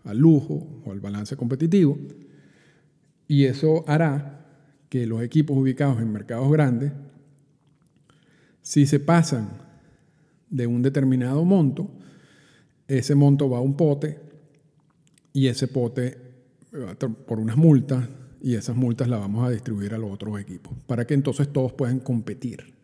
al 0.04 0.18
lujo 0.18 0.66
o 0.84 0.92
al 0.92 1.00
balance 1.00 1.36
competitivo 1.36 1.98
y 3.28 3.44
eso 3.44 3.84
hará 3.86 4.46
que 4.88 5.06
los 5.06 5.22
equipos 5.22 5.56
ubicados 5.56 6.00
en 6.00 6.12
mercados 6.12 6.50
grandes, 6.52 6.92
si 8.60 8.86
se 8.86 9.00
pasan 9.00 9.48
de 10.50 10.66
un 10.66 10.82
determinado 10.82 11.44
monto, 11.44 11.90
ese 12.86 13.14
monto 13.14 13.48
va 13.48 13.58
a 13.58 13.62
un 13.62 13.74
pote 13.74 14.20
y 15.32 15.46
ese 15.46 15.66
pote 15.66 16.18
por 17.26 17.40
unas 17.40 17.56
multas 17.56 18.06
y 18.42 18.54
esas 18.54 18.76
multas 18.76 19.08
las 19.08 19.20
vamos 19.20 19.46
a 19.46 19.50
distribuir 19.50 19.94
a 19.94 19.98
los 19.98 20.10
otros 20.10 20.38
equipos 20.38 20.74
para 20.86 21.06
que 21.06 21.14
entonces 21.14 21.50
todos 21.52 21.72
puedan 21.72 22.00
competir 22.00 22.74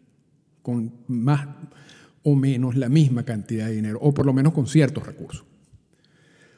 con 0.62 0.92
más 1.08 1.46
o 2.22 2.34
menos 2.34 2.76
la 2.76 2.88
misma 2.88 3.25
cantidad 3.25 3.66
de 3.66 3.75
dinero, 3.75 3.98
o 4.00 4.12
por 4.12 4.26
lo 4.26 4.32
menos 4.32 4.52
con 4.52 4.66
ciertos 4.66 5.06
recursos. 5.06 5.44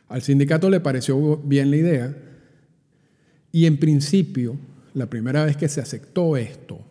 Al 0.09 0.23
sindicato 0.23 0.69
le 0.71 0.81
pareció 0.81 1.37
bien 1.39 1.71
la 1.71 1.77
idea 1.77 2.17
y 3.53 3.67
en 3.67 3.79
principio, 3.79 4.57
la 4.95 5.07
primera 5.07 5.45
vez 5.45 5.57
que 5.57 5.69
se 5.69 5.81
aceptó 5.81 6.37
esto, 6.37 6.85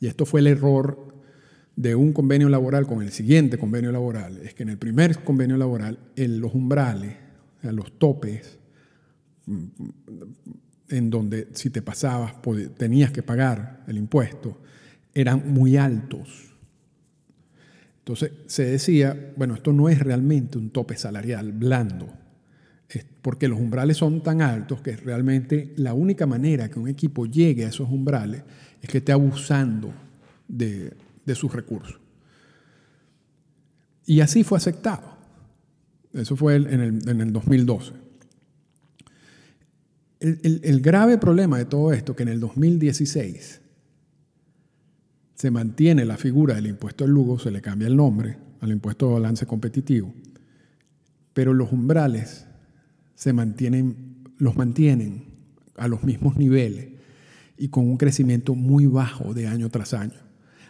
y 0.00 0.06
esto 0.06 0.26
fue 0.26 0.40
el 0.40 0.48
error 0.48 1.14
de 1.76 1.94
un 1.94 2.12
convenio 2.12 2.48
laboral 2.48 2.86
con 2.86 3.02
el 3.02 3.12
siguiente 3.12 3.58
convenio 3.58 3.92
laboral, 3.92 4.38
es 4.38 4.54
que 4.54 4.62
en 4.62 4.70
el 4.70 4.78
primer 4.78 5.22
convenio 5.22 5.56
laboral 5.56 5.98
los 6.16 6.54
umbrales, 6.54 7.14
los 7.62 7.98
topes, 7.98 8.58
en 10.88 11.10
donde 11.10 11.48
si 11.52 11.70
te 11.70 11.82
pasabas 11.82 12.34
tenías 12.76 13.10
que 13.10 13.22
pagar 13.22 13.84
el 13.86 13.96
impuesto, 13.96 14.58
eran 15.14 15.52
muy 15.52 15.76
altos. 15.76 16.55
Entonces 18.06 18.30
se 18.46 18.66
decía, 18.66 19.32
bueno, 19.36 19.54
esto 19.54 19.72
no 19.72 19.88
es 19.88 19.98
realmente 19.98 20.58
un 20.58 20.70
tope 20.70 20.96
salarial 20.96 21.50
blando, 21.50 22.06
porque 23.20 23.48
los 23.48 23.58
umbrales 23.58 23.96
son 23.96 24.22
tan 24.22 24.42
altos 24.42 24.80
que 24.80 24.96
realmente 24.96 25.74
la 25.74 25.92
única 25.92 26.24
manera 26.24 26.70
que 26.70 26.78
un 26.78 26.86
equipo 26.86 27.26
llegue 27.26 27.64
a 27.64 27.68
esos 27.70 27.90
umbrales 27.90 28.44
es 28.80 28.88
que 28.88 28.98
esté 28.98 29.10
abusando 29.10 29.92
de, 30.46 30.92
sus 31.34 31.52
recursos. 31.52 31.98
Y 34.04 34.20
así 34.20 34.44
fue 34.44 34.58
aceptado. 34.58 35.16
Eso 36.12 36.36
fue 36.36 36.54
en 36.54 36.80
el, 36.80 37.32
2012. 37.32 37.92
El, 40.20 40.60
el, 40.62 40.80
grave 40.80 41.18
problema 41.18 41.58
de 41.58 41.64
todo 41.64 41.92
esto 41.92 42.14
que 42.14 42.22
en 42.22 42.28
el 42.28 42.38
2016 42.38 43.62
se 45.36 45.50
mantiene 45.50 46.04
la 46.04 46.16
figura 46.16 46.54
del 46.54 46.66
impuesto 46.66 47.04
al 47.04 47.10
lujo, 47.10 47.38
se 47.38 47.50
le 47.50 47.60
cambia 47.60 47.86
el 47.86 47.96
nombre 47.96 48.38
al 48.60 48.70
impuesto 48.72 49.08
de 49.08 49.14
balance 49.14 49.46
competitivo, 49.46 50.12
pero 51.34 51.52
los 51.52 51.70
umbrales 51.72 52.46
se 53.14 53.34
mantienen, 53.34 54.24
los 54.38 54.56
mantienen 54.56 55.26
a 55.76 55.88
los 55.88 56.04
mismos 56.04 56.36
niveles 56.36 56.88
y 57.58 57.68
con 57.68 57.86
un 57.86 57.98
crecimiento 57.98 58.54
muy 58.54 58.86
bajo 58.86 59.34
de 59.34 59.46
año 59.46 59.68
tras 59.68 59.92
año, 59.92 60.18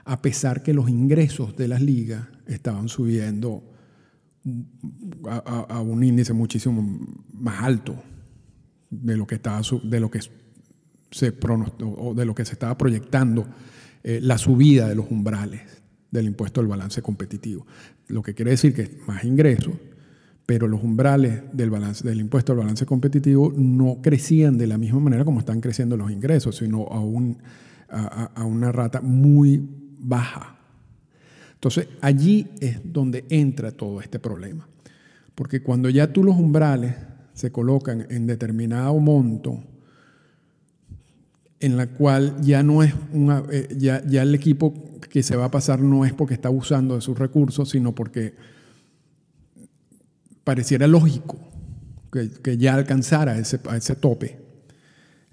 a 0.04 0.20
pesar 0.20 0.64
que 0.64 0.74
los 0.74 0.90
ingresos 0.90 1.56
de 1.56 1.68
las 1.68 1.80
ligas 1.80 2.26
estaban 2.46 2.88
subiendo 2.88 3.62
a, 5.28 5.80
un 5.80 6.02
índice 6.02 6.32
muchísimo 6.32 7.00
más 7.32 7.62
alto 7.62 8.02
de 8.90 9.16
lo 9.16 9.26
que 9.26 9.36
estaba 9.36 9.60
de 9.82 10.00
lo 10.00 10.10
que 10.10 10.20
se 11.10 11.30
de 11.30 12.24
lo 12.24 12.34
que 12.34 12.44
se 12.44 12.52
estaba 12.52 12.78
proyectando 12.78 13.46
eh, 14.08 14.20
la 14.22 14.38
subida 14.38 14.88
de 14.88 14.94
los 14.94 15.10
umbrales 15.10 15.62
del 16.12 16.26
impuesto 16.26 16.60
al 16.60 16.68
balance 16.68 17.02
competitivo. 17.02 17.66
Lo 18.06 18.22
que 18.22 18.34
quiere 18.34 18.52
decir 18.52 18.72
que 18.72 18.82
es 18.82 18.90
más 19.08 19.24
ingresos, 19.24 19.74
pero 20.46 20.68
los 20.68 20.80
umbrales 20.84 21.42
del, 21.52 21.70
balance, 21.70 22.06
del 22.06 22.20
impuesto 22.20 22.52
al 22.52 22.58
balance 22.58 22.86
competitivo 22.86 23.52
no 23.56 23.98
crecían 24.00 24.58
de 24.58 24.68
la 24.68 24.78
misma 24.78 25.00
manera 25.00 25.24
como 25.24 25.40
están 25.40 25.60
creciendo 25.60 25.96
los 25.96 26.12
ingresos, 26.12 26.54
sino 26.54 26.86
a, 27.88 28.30
a 28.32 28.44
una 28.44 28.70
rata 28.70 29.00
muy 29.00 29.68
baja. 29.98 30.56
Entonces, 31.54 31.88
allí 32.00 32.46
es 32.60 32.78
donde 32.84 33.24
entra 33.28 33.72
todo 33.72 34.00
este 34.00 34.20
problema. 34.20 34.68
Porque 35.34 35.64
cuando 35.64 35.90
ya 35.90 36.12
tú 36.12 36.22
los 36.22 36.36
umbrales 36.36 36.94
se 37.32 37.50
colocan 37.50 38.06
en 38.08 38.28
determinado 38.28 38.96
monto, 39.00 39.64
en 41.66 41.76
la 41.76 41.88
cual 41.88 42.40
ya 42.42 42.62
no 42.62 42.84
es 42.84 42.94
una, 43.12 43.42
eh, 43.50 43.66
ya, 43.76 43.98
el 43.98 44.36
equipo 44.36 44.72
que 45.10 45.24
se 45.24 45.34
va 45.34 45.46
a 45.46 45.50
pasar 45.50 45.80
no 45.80 46.04
es 46.04 46.12
porque 46.12 46.34
está 46.34 46.46
abusando 46.46 46.94
de 46.94 47.00
sus 47.00 47.18
recursos, 47.18 47.68
sino 47.68 47.92
porque 47.92 48.34
pareciera 50.44 50.86
lógico 50.86 51.36
que, 52.12 52.56
ya 52.56 52.74
alcanzara 52.74 53.36
ese, 53.36 53.58
tope. 53.96 54.38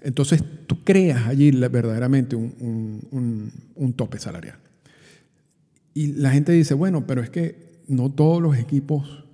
Entonces 0.00 0.42
tú 0.66 0.82
creas 0.82 1.28
allí 1.28 1.52
verdaderamente 1.52 2.34
un 2.34 3.94
tope 3.96 4.18
salarial. 4.18 4.58
Y 5.94 6.14
la 6.14 6.32
gente 6.32 6.50
dice, 6.50 6.74
bueno, 6.74 7.06
pero 7.06 7.22
es 7.22 7.30
que 7.30 7.84
no 7.86 8.10
todos 8.10 8.42
los 8.42 8.58
equipos 8.58 9.24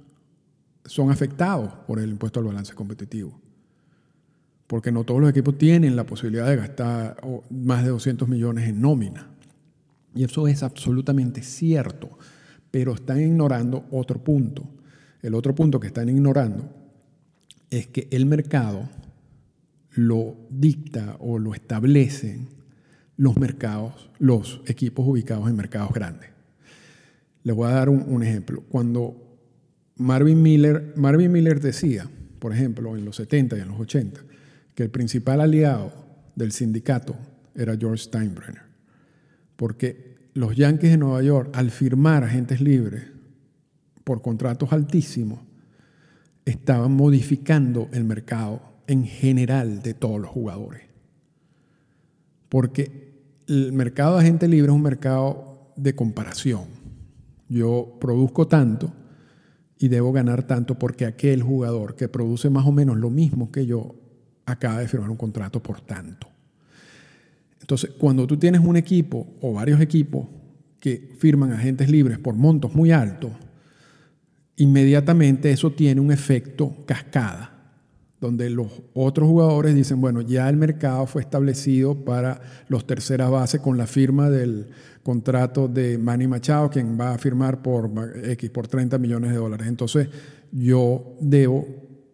son 0.85 1.11
afectados 1.11 1.73
por 1.87 1.99
el 1.99 2.11
impuesto 2.11 2.41
al 2.41 2.47
balance 2.47 2.75
competitivo 2.75 3.41
porque 4.71 4.93
no 4.93 5.03
todos 5.03 5.21
los 5.21 5.31
equipos 5.31 5.59
tienen 5.59 5.97
la 5.97 6.07
posibilidad 6.07 6.47
de 6.47 6.55
gastar 6.55 7.17
más 7.51 7.83
de 7.83 7.91
200 7.91 8.29
millones 8.29 8.69
en 8.69 8.81
nómina. 8.81 9.27
Y 10.15 10.23
eso 10.23 10.47
es 10.47 10.63
absolutamente 10.63 11.43
cierto, 11.43 12.17
pero 12.71 12.95
están 12.95 13.21
ignorando 13.21 13.87
otro 13.91 14.23
punto. 14.23 14.71
El 15.23 15.35
otro 15.35 15.57
punto 15.57 15.81
que 15.81 15.89
están 15.89 16.09
ignorando 16.09 16.73
es 17.69 17.89
que 17.89 18.07
el 18.13 18.27
mercado 18.27 18.89
lo 19.91 20.37
dicta 20.51 21.17
o 21.19 21.41
lo 21.41 21.53
establecen 21.53 22.47
los 23.17 23.39
mercados, 23.39 24.09
los 24.21 24.61
equipos 24.67 25.05
ubicados 25.05 25.51
en 25.51 25.57
mercados 25.57 25.93
grandes. 25.93 26.31
Les 27.43 27.57
voy 27.57 27.67
a 27.67 27.75
dar 27.75 27.89
un, 27.89 28.23
ejemplo. 28.23 28.63
Cuando 28.69 29.37
Marvin 29.97 30.41
Miller, 30.41 30.93
Marvin 30.95 31.33
Miller 31.33 31.59
decía, 31.59 32.09
por 32.39 32.53
ejemplo, 32.53 32.97
en 32.97 33.05
los 33.05 33.17
70 33.17 33.59
y 33.59 33.61
en 33.63 33.69
los 33.69 33.81
80, 33.81 34.30
que 34.75 34.83
el 34.83 34.91
principal 34.91 35.41
aliado 35.41 35.93
del 36.37 36.53
sindicato 36.53 37.17
era 37.55 37.77
George 37.77 38.05
Steinbrenner, 38.05 38.63
porque 39.57 40.17
los 40.35 40.57
Yankees 40.57 40.91
de 40.91 40.97
Nueva 40.97 41.23
York, 41.23 41.51
al 41.55 41.71
firmar 41.71 42.25
agentes 42.25 42.61
libres 42.61 43.05
por 44.05 44.23
contratos 44.23 44.73
altísimos, 44.73 45.41
estaban 46.45 46.93
modificando 46.93 47.89
el 47.93 48.05
mercado 48.05 48.63
en 48.87 49.05
general 49.05 49.83
de 49.83 49.95
todos 49.95 50.21
los 50.21 50.31
jugadores. 50.31 50.83
Porque 52.49 53.11
el 53.47 53.73
mercado 53.73 54.17
de 54.17 54.23
agentes 54.23 54.49
libres 54.49 54.71
es 54.71 54.77
un 54.77 54.83
mercado 54.83 55.73
de 55.77 55.95
comparación. 55.95 56.65
Yo 57.49 57.97
produzco 58.01 58.47
tanto 58.49 58.93
y 59.79 59.89
debo 59.89 60.13
ganar 60.13 60.45
tanto 60.45 60.79
porque 60.79 61.07
aquel 61.07 61.43
jugador 61.43 61.97
que 61.97 62.09
produce 62.09 62.51
más 62.51 62.67
o 62.67 62.73
menos 62.73 62.97
lo 62.97 63.11
mismo 63.11 63.51
que 63.51 63.67
yo 63.67 63.95
acaba 64.51 64.81
de 64.81 64.89
firmar 64.89 65.11
un 65.11 65.17
contrato 65.17 65.63
por 65.63 65.81
tanto. 65.81 66.29
Entonces, 67.61 67.91
cuando 67.99 68.27
tú 68.27 68.37
tienes 68.37 68.61
un 68.61 68.77
equipo 68.77 69.27
o 69.41 69.53
varios 69.53 69.81
equipos 69.81 70.27
que 70.81 71.15
firman 71.19 71.53
agentes 71.53 71.91
libres 71.91 72.19
por 72.19 72.35
montos 72.35 72.75
muy 72.75 72.91
altos, 72.91 73.31
inmediatamente 74.57 75.53
eso 75.53 75.71
tiene 75.73 76.01
un 76.01 76.11
efecto 76.11 76.85
cascada, 76.87 77.57
donde 78.21 78.51
los 78.51 78.83
otros 78.93 79.29
jugadores 79.29 79.75
dicen, 79.75 80.01
bueno, 80.01 80.21
ya 80.21 80.49
el 80.49 80.57
mercado 80.57 81.07
fue 81.07 81.23
establecido 81.23 82.05
para 82.05 82.41
los 82.69 82.87
terceras 82.87 83.31
bases 83.31 83.61
con 83.61 83.79
la 83.79 83.87
firma 83.87 84.29
del 84.29 84.69
contrato 85.03 85.69
de 85.69 85.97
Manny 85.97 86.27
Machado, 86.27 86.69
quien 86.69 86.99
va 87.01 87.15
a 87.15 87.19
firmar 87.19 87.63
por 87.63 87.91
X, 88.23 88.51
por 88.51 88.69
30 88.69 88.99
millones 88.99 89.31
de 89.31 89.37
dólares. 89.37 89.67
Entonces, 89.67 90.09
yo 90.53 91.17
debo 91.21 91.67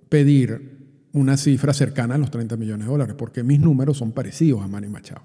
pedir 0.09 0.76
una 1.17 1.37
cifra 1.37 1.73
cercana 1.73 2.15
a 2.15 2.19
los 2.19 2.31
30 2.31 2.57
millones 2.57 2.87
de 2.87 2.93
dólares, 2.93 3.17
porque 3.19 3.43
mis 3.43 3.61
números 3.61 3.99
son 3.99 4.13
parecidos 4.13 4.63
a 4.63 4.69
Manny 4.69 4.89
Machado. 4.89 5.23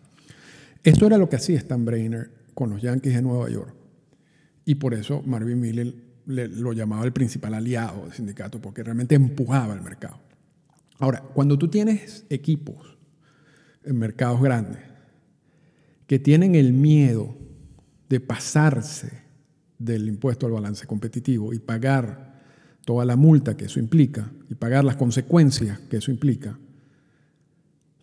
Esto 0.83 1.05
era 1.05 1.17
lo 1.17 1.29
que 1.29 1.35
hacía 1.35 1.57
Stan 1.57 1.83
Brainer 1.83 2.31
con 2.53 2.69
los 2.69 2.81
Yankees 2.81 3.13
de 3.13 3.21
Nueva 3.21 3.49
York. 3.49 3.75
Y 4.65 4.75
por 4.75 4.93
eso 4.93 5.21
Marvin 5.25 5.59
Miller 5.59 5.93
lo 6.25 6.73
llamaba 6.73 7.03
el 7.03 7.11
principal 7.11 7.53
aliado 7.53 8.03
del 8.03 8.13
sindicato, 8.13 8.61
porque 8.61 8.83
realmente 8.83 9.15
empujaba 9.15 9.73
el 9.73 9.81
mercado. 9.81 10.19
Ahora, 10.99 11.21
cuando 11.33 11.57
tú 11.57 11.67
tienes 11.67 12.25
equipos 12.29 12.97
en 13.83 13.97
mercados 13.97 14.41
grandes 14.41 14.79
que 16.07 16.19
tienen 16.19 16.55
el 16.55 16.73
miedo 16.73 17.35
de 18.07 18.19
pasarse 18.19 19.23
del 19.79 20.07
impuesto 20.07 20.45
al 20.45 20.51
balance 20.51 20.85
competitivo 20.85 21.53
y 21.53 21.59
pagar 21.59 22.30
toda 22.91 23.05
la 23.05 23.15
multa 23.15 23.55
que 23.55 23.65
eso 23.65 23.79
implica 23.79 24.29
y 24.49 24.55
pagar 24.55 24.83
las 24.83 24.97
consecuencias 24.97 25.79
que 25.89 25.95
eso 25.95 26.11
implica, 26.11 26.59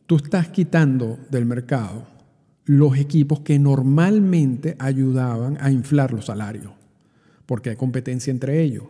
tú 0.07 0.16
estás 0.16 0.49
quitando 0.49 1.18
del 1.30 1.45
mercado 1.45 2.07
los 2.64 2.97
equipos 2.97 3.40
que 3.40 3.59
normalmente 3.59 4.76
ayudaban 4.78 5.59
a 5.61 5.71
inflar 5.71 6.14
los 6.14 6.25
salarios, 6.25 6.73
porque 7.45 7.68
hay 7.68 7.76
competencia 7.76 8.30
entre 8.30 8.62
ellos. 8.62 8.85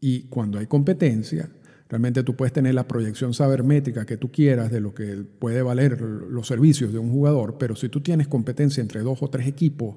Y 0.00 0.24
cuando 0.24 0.58
hay 0.58 0.66
competencia, 0.66 1.48
realmente 1.88 2.22
tú 2.22 2.36
puedes 2.36 2.52
tener 2.52 2.74
la 2.74 2.86
proyección 2.86 3.32
sabermétrica 3.32 4.04
que 4.04 4.18
tú 4.18 4.30
quieras 4.30 4.70
de 4.70 4.80
lo 4.82 4.92
que 4.92 5.24
puede 5.38 5.62
valer 5.62 5.98
los 5.98 6.46
servicios 6.46 6.92
de 6.92 6.98
un 6.98 7.10
jugador, 7.10 7.56
pero 7.58 7.74
si 7.74 7.88
tú 7.88 8.02
tienes 8.02 8.28
competencia 8.28 8.82
entre 8.82 9.00
dos 9.00 9.22
o 9.22 9.30
tres 9.30 9.46
equipos 9.46 9.96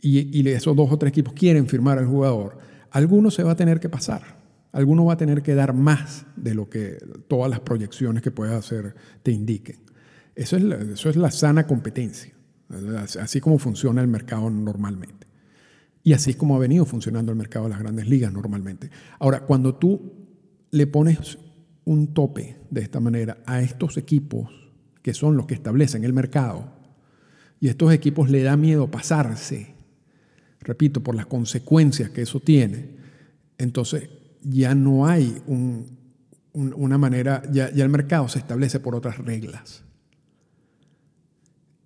y, 0.00 0.48
esos 0.48 0.74
dos 0.74 0.90
o 0.90 0.98
tres 0.98 1.10
equipos 1.10 1.34
quieren 1.34 1.66
firmar 1.68 1.98
al 1.98 2.06
jugador, 2.06 2.67
alguno 2.90 3.30
se 3.30 3.42
va 3.42 3.52
a 3.52 3.56
tener 3.56 3.80
que 3.80 3.88
pasar. 3.88 4.38
Alguno 4.72 5.04
va 5.06 5.14
a 5.14 5.16
tener 5.16 5.42
que 5.42 5.54
dar 5.54 5.72
más 5.72 6.26
de 6.36 6.54
lo 6.54 6.68
que 6.68 6.98
todas 7.26 7.50
las 7.50 7.60
proyecciones 7.60 8.22
que 8.22 8.30
puedas 8.30 8.54
hacer 8.54 8.94
te 9.22 9.32
indiquen. 9.32 9.80
Eso 10.34 10.56
es, 10.56 10.62
la, 10.62 10.76
eso 10.76 11.08
es 11.08 11.16
la 11.16 11.30
sana 11.30 11.66
competencia, 11.66 12.32
así 13.18 13.40
como 13.40 13.58
funciona 13.58 14.00
el 14.00 14.08
mercado 14.08 14.48
normalmente. 14.50 15.26
Y 16.04 16.12
así 16.12 16.30
es 16.30 16.36
como 16.36 16.54
ha 16.54 16.60
venido 16.60 16.84
funcionando 16.84 17.32
el 17.32 17.38
mercado 17.38 17.64
de 17.64 17.70
las 17.70 17.80
grandes 17.80 18.08
ligas 18.08 18.32
normalmente. 18.32 18.90
Ahora, 19.18 19.40
cuando 19.40 19.74
tú 19.74 20.12
le 20.70 20.86
pones 20.86 21.38
un 21.84 22.14
tope 22.14 22.56
de 22.70 22.82
esta 22.82 23.00
manera 23.00 23.38
a 23.46 23.60
estos 23.62 23.96
equipos 23.96 24.48
que 25.02 25.14
son 25.14 25.36
los 25.36 25.46
que 25.46 25.54
establecen 25.54 26.04
el 26.04 26.12
mercado, 26.12 26.78
y 27.60 27.68
estos 27.68 27.92
equipos 27.92 28.30
le 28.30 28.42
da 28.42 28.56
miedo 28.56 28.90
pasarse 28.90 29.74
repito, 30.68 31.02
por 31.02 31.14
las 31.14 31.24
consecuencias 31.24 32.10
que 32.10 32.20
eso 32.20 32.40
tiene, 32.40 32.90
entonces 33.56 34.10
ya 34.42 34.74
no 34.74 35.06
hay 35.06 35.42
una 36.52 36.98
manera, 36.98 37.42
ya, 37.50 37.68
el 37.68 37.88
mercado 37.88 38.28
se 38.28 38.38
establece 38.38 38.78
por 38.78 38.94
otras 38.94 39.16
reglas. 39.16 39.82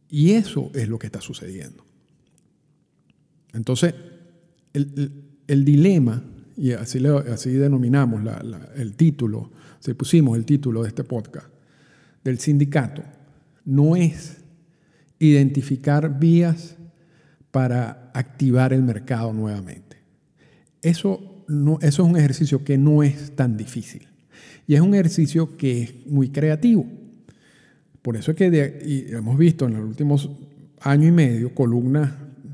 Y 0.09 0.33
eso 0.33 0.73
es 0.75 0.89
lo 0.89 0.99
que 0.99 1.07
está 1.07 1.21
sucediendo. 1.21 1.85
Entonces, 3.53 3.95
el, 4.73 5.65
dilema, 5.65 6.25
y 6.57 6.73
así, 6.73 7.01
así 7.07 7.51
denominamos 7.53 8.21
el 8.75 8.97
título, 8.97 9.53
se 9.79 9.95
pusimos 9.95 10.37
el 10.37 10.45
título 10.45 10.83
de 10.83 10.89
este 10.89 11.05
podcast, 11.05 11.47
del 12.25 12.41
sindicato, 12.41 13.05
no 13.65 13.95
es 13.95 14.39
identificar 15.21 16.19
vías 16.19 16.77
para 17.53 18.11
activar 18.15 18.73
el 18.73 18.83
mercado 18.83 19.33
nuevamente. 19.33 19.99
Eso, 20.81 21.45
es 21.81 21.99
un 22.01 22.17
ejercicio 22.17 22.65
que 22.65 22.77
no 22.79 23.05
es 23.05 23.37
tan 23.37 23.57
difícil 23.57 24.09
y 24.67 24.75
es 24.75 24.81
un 24.81 24.95
ejercicio 24.95 25.57
que 25.57 25.83
es 25.83 26.07
muy 26.07 26.31
creativo. 26.31 26.87
Por 28.01 28.17
eso 28.17 28.33
es 28.33 28.37
que 28.37 29.07
hemos 29.11 29.39
visto 29.39 29.67
en 29.67 29.75
los 29.75 29.85
últimos 29.85 30.31
año 30.81 31.07
y 31.07 31.13
medio 31.13 31.55
columnas 31.55 32.11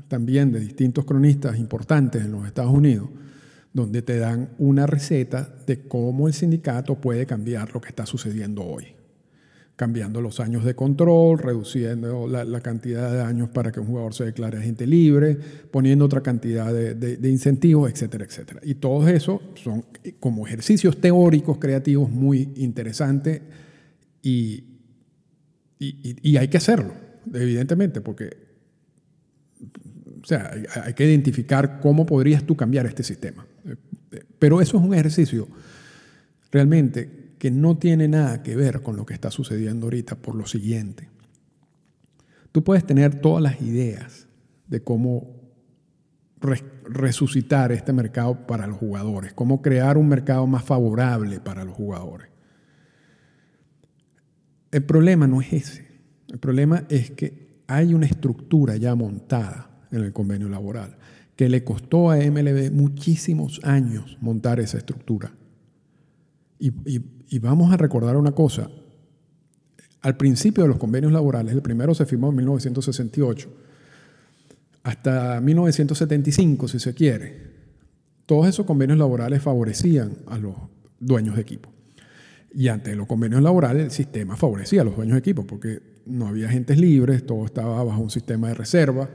también 0.07 0.51
de 0.51 0.59
distintos 0.59 1.05
cronistas 1.05 1.57
importantes 1.57 2.23
en 2.23 2.31
los 2.31 2.45
Estados 2.45 2.73
Unidos, 2.73 3.09
donde 3.73 4.01
te 4.01 4.17
dan 4.17 4.49
una 4.57 4.85
receta 4.85 5.49
de 5.65 5.87
cómo 5.87 6.27
el 6.27 6.33
sindicato 6.33 6.95
puede 6.95 7.25
cambiar 7.25 7.73
lo 7.73 7.79
que 7.79 7.89
está 7.89 8.05
sucediendo 8.05 8.63
hoy 8.63 8.98
cambiando 9.79 10.19
los 10.19 10.41
años 10.41 10.65
de 10.65 10.75
control, 10.75 11.39
reduciendo 11.39 12.27
la, 12.27 12.59
cantidad 12.59 13.13
de 13.13 13.21
años 13.21 13.47
para 13.47 13.71
que 13.71 13.79
un 13.79 13.85
jugador 13.85 14.13
se 14.13 14.25
declare 14.25 14.57
agente 14.57 14.85
libre, 14.85 15.37
poniendo 15.71 16.03
otra 16.03 16.19
cantidad 16.19 16.73
de, 16.73 17.29
incentivos, 17.29 17.89
etcétera, 17.89 18.25
etcétera. 18.25 18.59
Y 18.61 18.73
todo 18.73 19.07
eso 19.07 19.41
son 19.55 19.85
como 20.19 20.45
ejercicios 20.45 20.99
teóricos, 20.99 21.59
creativos, 21.59 22.09
muy 22.09 22.49
interesantes 22.57 23.41
y, 24.21 24.65
y, 25.79 26.35
hay 26.35 26.49
que 26.49 26.57
hacerlo, 26.57 26.93
evidentemente, 27.33 28.01
porque 28.01 28.35
o 30.21 30.25
sea, 30.25 30.51
hay 30.83 30.93
que 30.93 31.05
identificar 31.05 31.79
cómo 31.79 32.05
podrías 32.05 32.43
tú 32.43 32.57
cambiar 32.57 32.85
este 32.85 33.03
sistema. 33.03 33.47
Pero 34.39 34.59
eso 34.59 34.77
es 34.77 34.83
un 34.83 34.93
ejercicio 34.93 35.47
realmente 36.51 37.18
que 37.39 37.49
no 37.49 37.77
tiene 37.77 38.07
nada 38.07 38.43
que 38.43 38.55
ver 38.55 38.81
con 38.83 38.97
lo 38.97 39.05
que 39.05 39.13
está 39.13 39.31
sucediendo 39.31 39.87
ahorita 39.87 40.15
por 40.17 40.35
lo 40.35 40.45
siguiente. 40.45 41.09
Tú 42.51 42.63
puedes 42.63 42.85
tener 42.85 43.21
todas 43.21 43.41
las 43.41 43.61
ideas 43.61 44.27
de 44.67 44.83
cómo 44.83 45.39
resucitar 46.83 47.71
este 47.71 47.93
mercado 47.93 48.45
para 48.45 48.67
los 48.67 48.77
jugadores, 48.77 49.33
cómo 49.33 49.61
crear 49.61 49.97
un 49.97 50.07
mercado 50.07 50.45
más 50.47 50.63
favorable 50.63 51.39
para 51.39 51.63
los 51.63 51.75
jugadores. 51.75 52.27
El 54.71 54.83
problema 54.83 55.25
no 55.25 55.41
es 55.41 55.53
ese. 55.53 55.87
El 56.27 56.39
problema 56.39 56.85
es 56.89 57.11
que 57.11 57.63
hay 57.67 57.93
una 57.93 58.05
estructura 58.05 58.75
ya 58.75 58.95
montada 58.95 59.87
en 59.91 60.03
el 60.03 60.13
convenio 60.13 60.49
laboral 60.49 60.97
que 61.35 61.49
le 61.49 61.63
costó 61.63 62.11
a 62.11 62.17
MLB 62.17 62.71
muchísimos 62.71 63.61
años 63.63 64.17
montar 64.19 64.59
esa 64.59 64.77
estructura. 64.77 65.31
Y, 66.59 66.73
y 66.85 67.18
vamos 67.37 67.71
a 67.71 67.77
recordar 67.77 68.17
una 68.17 68.31
cosa. 68.31 68.71
Al 70.01 70.17
principio 70.17 70.63
de 70.63 70.69
los 70.69 70.77
convenios 70.77 71.11
laborales, 71.11 71.53
el 71.53 71.61
primero 71.61 71.93
se 71.93 72.07
firmó 72.07 72.29
en 72.29 72.37
1968, 72.37 73.49
hasta 74.81 75.39
1975, 75.41 76.67
si 76.67 76.79
se 76.79 76.95
quiere, 76.95 77.49
todos 78.25 78.47
esos 78.47 78.65
convenios 78.65 78.97
laborales 78.97 79.43
favorecían 79.43 80.13
a 80.27 80.37
los 80.37 80.55
dueños 80.99 81.35
de 81.35 81.41
equipo. 81.41 81.69
Y 82.53 82.69
antes 82.69 82.91
de 82.91 82.95
los 82.95 83.05
convenios 83.05 83.41
laborales, 83.41 83.83
el 83.83 83.91
sistema 83.91 84.35
favorecía 84.35 84.81
a 84.81 84.85
los 84.85 84.95
dueños 84.95 85.13
de 85.13 85.19
equipo, 85.19 85.45
porque 85.45 85.81
no 86.05 86.27
había 86.27 86.47
agentes 86.47 86.79
libres, 86.79 87.25
todo 87.25 87.45
estaba 87.45 87.83
bajo 87.83 88.01
un 88.01 88.09
sistema 88.09 88.47
de 88.47 88.53
reserva. 88.55 89.09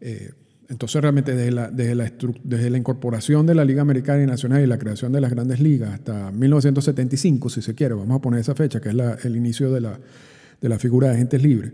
Eh, 0.00 0.32
entonces 0.72 1.02
realmente 1.02 1.36
desde 1.36 1.50
la, 1.50 1.70
desde, 1.70 2.70
la, 2.70 2.78
incorporación 2.78 3.44
de 3.44 3.54
la 3.54 3.62
Liga 3.62 3.82
Americana 3.82 4.22
y 4.22 4.26
Nacional 4.26 4.62
y 4.62 4.66
la 4.66 4.78
creación 4.78 5.12
de 5.12 5.20
las 5.20 5.30
grandes 5.30 5.60
ligas 5.60 5.92
hasta 5.92 6.32
1975, 6.32 7.50
si 7.50 7.60
se 7.60 7.74
quiere, 7.74 7.92
vamos 7.92 8.16
a 8.16 8.22
poner 8.22 8.40
esa 8.40 8.54
fecha, 8.54 8.80
que 8.80 8.88
es 8.88 9.24
el 9.26 9.36
inicio 9.36 9.70
de 9.70 9.82
la, 9.82 10.78
figura 10.78 11.08
de 11.08 11.14
agentes 11.16 11.42
libres, 11.42 11.72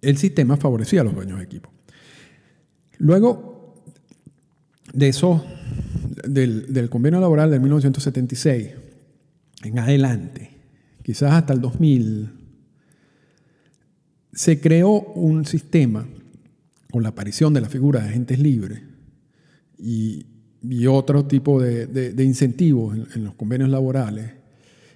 el 0.00 0.16
sistema 0.16 0.56
favorecía 0.56 1.02
a 1.02 1.04
los 1.04 1.14
dueños 1.14 1.36
de 1.36 1.44
equipo. 1.44 1.70
Luego 2.96 3.74
de 4.94 5.08
eso, 5.08 5.44
del, 6.26 6.72
del 6.72 6.88
convenio 6.88 7.20
laboral 7.20 7.50
de 7.50 7.58
1976 7.58 8.70
en 9.64 9.78
adelante, 9.78 10.52
quizás 11.02 11.34
hasta 11.34 11.52
el 11.52 11.60
2000, 11.60 12.30
se 14.32 14.58
creó 14.58 15.00
un 15.00 15.44
sistema 15.44 16.06
con 16.98 17.04
la 17.04 17.10
aparición 17.10 17.54
de 17.54 17.60
la 17.60 17.68
figura 17.68 18.00
de 18.00 18.08
agentes 18.08 18.40
libres 18.40 18.82
y, 19.78 20.26
otro 20.88 21.26
tipo 21.26 21.62
de, 21.62 22.12
incentivos 22.18 22.98
en, 23.14 23.22
los 23.22 23.34
convenios 23.34 23.68
laborales 23.68 24.32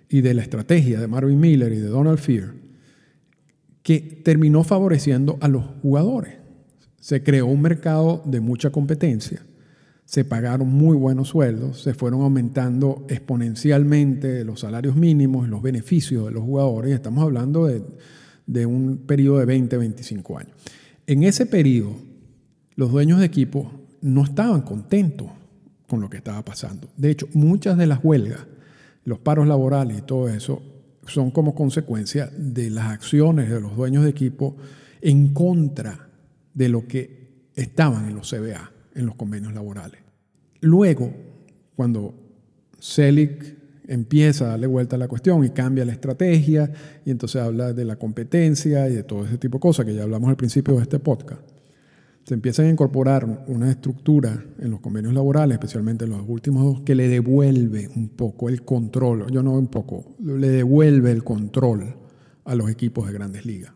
y 0.09 0.21
de 0.21 0.35
la 0.35 0.43
estrategia 0.43 1.01
de 1.01 1.07
Marvin 1.07 1.39
Miller 1.39 1.73
y 1.73 1.77
de 1.77 1.87
Donald 1.87 2.19
Fear, 2.19 2.55
que 3.85 4.01
terminó 4.25 4.65
favoreciendo 4.65 5.39
a 5.41 5.47
los 5.47 5.65
jugadores. 5.81 6.39
Se 6.99 7.23
creó 7.23 7.47
un 7.47 7.63
mercado 7.63 8.21
de 8.27 8.41
mucha 8.41 8.71
competencia, 8.71 9.47
se 10.05 10.25
pagaron 10.25 10.67
muy 10.71 10.97
buenos 10.97 11.29
sueldos, 11.29 11.83
se 11.83 11.95
fueron 11.95 12.23
aumentando 12.23 13.07
exponencialmente 13.09 14.45
los 14.45 14.59
salarios 14.59 14.97
mínimos, 14.97 15.49
los 15.49 15.63
beneficios 15.63 16.27
de 16.27 16.33
los 16.33 16.43
jugadores, 16.43 16.93
estamos 16.93 17.23
hablando 17.23 17.69
de, 17.69 17.81
de 18.45 18.67
un 18.67 19.07
periodo 19.07 19.39
de 19.39 19.45
20, 19.45 19.77
25 19.77 20.39
años. 20.39 20.57
En 21.07 21.23
ese 21.25 21.47
periodo, 21.47 21.97
los 22.77 22.91
dueños 22.91 23.19
de 23.21 23.27
equipo 23.27 23.71
no 24.01 24.25
estaban 24.25 24.63
contentos 24.63 25.29
con 25.89 26.01
lo 26.01 26.09
que 26.09 26.17
estaba 26.17 26.45
pasando. 26.45 26.89
De 26.97 27.11
hecho, 27.11 27.29
muchas 27.35 27.77
de 27.77 27.87
las 27.87 28.03
huelgas, 28.03 28.47
los 29.05 29.19
paros 29.19 29.47
laborales 29.47 29.99
y 29.99 30.03
todo 30.03 30.29
eso, 30.29 30.63
son 31.07 31.31
como 31.31 31.55
consecuencia 31.55 32.31
de 32.37 32.71
las 32.71 32.87
acciones 32.87 33.51
de 33.51 33.61
los 33.61 33.77
dueños 33.77 34.05
de 34.05 34.11
equipo 34.11 34.57
en 35.01 35.35
contra 35.35 36.09
de 36.55 36.69
lo 36.69 36.87
que 36.87 37.49
estaban 37.55 38.09
en 38.09 38.15
los 38.15 38.31
CBA, 38.31 38.73
en 38.95 39.07
los 39.07 39.17
convenios 39.17 39.53
laborales. 39.53 40.01
Luego, 40.61 41.13
cuando 41.75 42.15
Selig 42.79 43.62
empieza 43.93 44.47
a 44.47 44.49
darle 44.49 44.67
vuelta 44.67 44.97
a 44.97 44.99
la 44.99 45.09
cuestión 45.09 45.45
y 45.45 45.51
cambia 45.51 45.85
la 45.85 45.93
estrategia 45.93 46.71
y 47.05 47.11
entonces 47.11 47.43
habla 47.43 47.73
de 47.73 47.85
la 47.85 47.97
competencia 47.97 48.89
y 48.89 48.95
de 48.95 49.03
todo 49.03 49.27
ese 49.27 49.39
tipo 49.39 49.59
de 49.59 49.63
cosas 49.63 49.85
que 49.85 49.95
ya 49.95 50.03
hablamos 50.03 50.31
al 50.31 50.37
principio 50.37 50.77
de 50.77 50.83
este 50.83 50.99
podcast. 50.99 51.43
se 52.25 52.35
empiezan 52.35 52.67
a 52.67 52.71
incorporar 52.71 53.45
una 53.49 53.71
estructura 53.71 54.45
en 54.61 54.71
los 54.71 54.81
convenios 54.81 55.13
laborales, 55.13 55.57
especialmente 55.57 56.05
en 56.05 56.13
los 56.13 56.23
últimos 56.27 56.65
dos, 56.65 56.81
que 56.83 56.95
le 56.95 57.09
devuelve 57.09 57.89
un 57.97 58.09
poco 58.11 58.49
el 58.49 58.63
control, 58.63 59.31
yo 59.33 59.43
no 59.43 59.53
un 59.53 59.67
poco, 59.67 60.15
le 60.21 60.49
devuelve 60.49 61.11
el 61.11 61.25
control 61.25 61.97
a 62.45 62.55
los 62.55 62.71
equipos 62.71 63.07
de 63.07 63.13
grandes 63.13 63.45
ligas. 63.45 63.73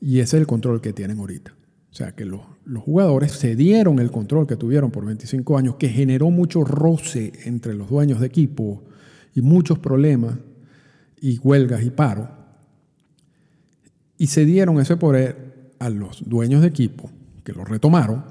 Y 0.00 0.20
ese 0.20 0.36
es 0.36 0.40
el 0.40 0.46
control 0.46 0.80
que 0.80 0.92
tienen 0.92 1.18
ahorita. 1.18 1.52
O 1.96 1.98
sea, 1.98 2.12
que 2.12 2.26
los, 2.26 2.42
los 2.66 2.82
jugadores 2.82 3.38
cedieron 3.38 4.00
el 4.00 4.10
control 4.10 4.46
que 4.46 4.56
tuvieron 4.56 4.90
por 4.90 5.06
25 5.06 5.56
años, 5.56 5.76
que 5.76 5.88
generó 5.88 6.28
mucho 6.28 6.62
roce 6.62 7.32
entre 7.46 7.72
los 7.72 7.88
dueños 7.88 8.20
de 8.20 8.26
equipo 8.26 8.84
y 9.34 9.40
muchos 9.40 9.78
problemas 9.78 10.34
y 11.18 11.38
huelgas 11.38 11.82
y 11.84 11.88
paro. 11.88 12.28
Y 14.18 14.26
cedieron 14.26 14.78
ese 14.78 14.98
poder 14.98 15.72
a 15.78 15.88
los 15.88 16.22
dueños 16.28 16.60
de 16.60 16.68
equipo, 16.68 17.10
que 17.42 17.54
lo 17.54 17.64
retomaron, 17.64 18.26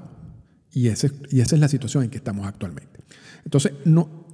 y, 0.72 0.86
ese, 0.86 1.10
y 1.32 1.40
esa 1.40 1.56
es 1.56 1.60
la 1.60 1.66
situación 1.66 2.04
en 2.04 2.10
que 2.10 2.18
estamos 2.18 2.46
actualmente. 2.46 3.00
Entonces, 3.44 3.72
no, 3.84 4.26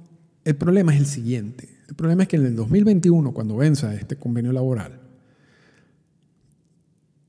el 0.45 0.55
problema 0.55 0.93
es 0.93 0.99
el 0.99 1.07
siguiente. 1.07 1.69
El 1.89 1.95
problema 1.95 2.21
es 2.21 2.29
que 2.29 2.35
en 2.35 2.45
el 2.45 2.55
2021, 2.55 3.31
cuando 3.31 3.57
venza 3.57 3.95
este 3.95 4.15
convenio 4.15 4.51
laboral, 4.53 4.99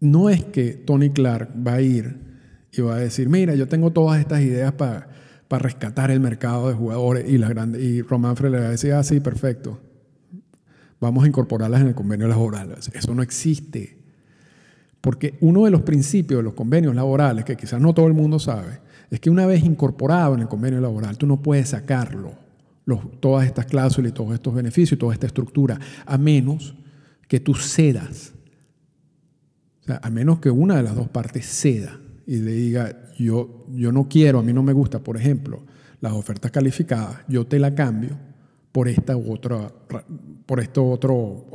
no 0.05 0.31
es 0.31 0.45
que 0.45 0.73
Tony 0.73 1.11
Clark 1.11 1.51
va 1.67 1.75
a 1.75 1.81
ir 1.81 2.19
y 2.71 2.81
va 2.81 2.97
a 2.97 2.99
decir, 2.99 3.29
mira, 3.29 3.55
yo 3.55 3.67
tengo 3.67 3.93
todas 3.93 4.21
estas 4.21 4.43
ideas 4.43 4.73
para 4.73 5.09
rescatar 5.51 6.11
el 6.11 6.21
mercado 6.21 6.69
de 6.69 6.75
jugadores 6.75 7.29
y, 7.29 7.39
la 7.39 7.49
grande, 7.49 7.81
y 7.81 8.03
le 8.03 8.05
va 8.05 8.67
a 8.67 8.71
decir, 8.71 8.93
ah, 8.93 9.03
sí, 9.03 9.21
perfecto, 9.21 9.81
vamos 11.01 11.25
a 11.25 11.29
incorporarlas 11.29 11.81
en 11.81 11.89
el 11.89 11.95
convenio 11.95 12.29
laboral. 12.29 12.77
Eso 12.93 13.15
no 13.15 13.23
existe. 13.23 13.99
Porque 15.01 15.37
uno 15.41 15.65
de 15.65 15.71
los 15.71 15.83
principios 15.83 16.39
de 16.39 16.45
los 16.45 16.55
convenios 16.55 16.95
laborales, 16.95 17.45
que 17.45 17.57
quizás 17.57 17.81
no 17.81 17.95
todo 17.95 18.07
el 18.07 18.15
mundo 18.15 18.39
sabe, 18.39 18.81
es 19.11 19.21
que 19.21 19.31
una 19.31 19.47
vez 19.47 19.63
incorporado 19.65 20.35
en 20.35 20.41
el 20.41 20.49
convenio 20.49 20.81
laboral, 20.81 21.17
tú 21.19 21.27
no 21.27 21.41
puedes 21.41 21.69
sacarlo, 21.71 22.33
todas 23.21 23.47
estas 23.47 23.67
cláusulas 23.67 24.11
y 24.11 24.15
todos 24.15 24.35
estos 24.35 24.55
beneficios 24.55 24.97
y 24.97 25.01
toda 25.01 25.15
esta 25.15 25.27
estructura, 25.27 25.79
a 26.05 26.19
menos 26.19 26.75
que 27.29 27.41
tú 27.41 27.55
cedas 27.55 28.34
o 29.85 29.87
sea, 29.87 30.01
a 30.03 30.11
menos 30.11 30.41
que 30.41 30.51
una 30.51 30.77
de 30.77 30.83
las 30.83 30.95
dos 30.95 31.09
partes 31.09 31.47
ceda 31.47 32.01
y 32.27 32.37
le 32.37 32.53
diga, 32.53 33.11
yo, 33.19 33.67
yo 33.69 33.93
no 33.93 34.09
quiero, 34.09 34.39
a 34.39 34.43
mí 34.43 34.53
no 34.53 34.63
me 34.63 34.73
gusta, 34.73 35.01
por 35.01 35.19
ejemplo, 35.19 35.63
las 36.01 36.15
ofertas 36.15 36.51
calificadas, 36.51 37.19
yo 37.29 37.47
te 37.47 37.59
la 37.59 37.75
cambio 37.75 38.19
por 38.73 38.89
esta 38.89 39.17
otra, 39.17 39.71
por 40.47 40.61
esto 40.61 40.89
otro, 40.89 41.47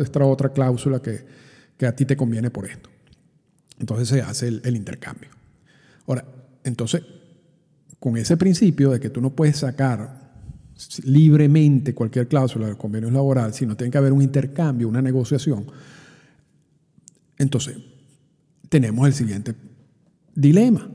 esta, 0.00 0.24
otra 0.24 0.52
cláusula 0.52 1.00
que, 1.00 1.24
que, 1.76 1.86
a 1.86 1.94
ti 1.94 2.06
te 2.06 2.16
conviene 2.16 2.50
por 2.50 2.66
esto. 2.66 2.88
Entonces 3.78 4.08
se 4.08 4.22
hace 4.22 4.48
el, 4.48 4.62
el 4.64 4.74
intercambio. 4.74 5.28
Ahora, 6.06 6.24
entonces, 6.64 7.02
con 8.00 8.16
ese 8.16 8.36
principio 8.36 8.90
de 8.90 9.00
que 9.00 9.10
tú 9.10 9.20
no 9.20 9.30
puedes 9.30 9.58
sacar 9.58 10.26
libremente 11.04 11.94
cualquier 11.94 12.26
cláusula 12.26 12.66
del 12.66 12.76
convenio 12.76 13.10
laboral, 13.10 13.54
sino 13.54 13.76
tiene 13.76 13.90
que 13.90 13.98
haber 13.98 14.12
un 14.12 14.22
intercambio, 14.22 14.88
una 14.88 15.02
negociación, 15.02 15.66
entonces, 17.38 17.76
tenemos 18.68 19.06
el 19.06 19.14
siguiente 19.14 19.54
dilema, 20.34 20.90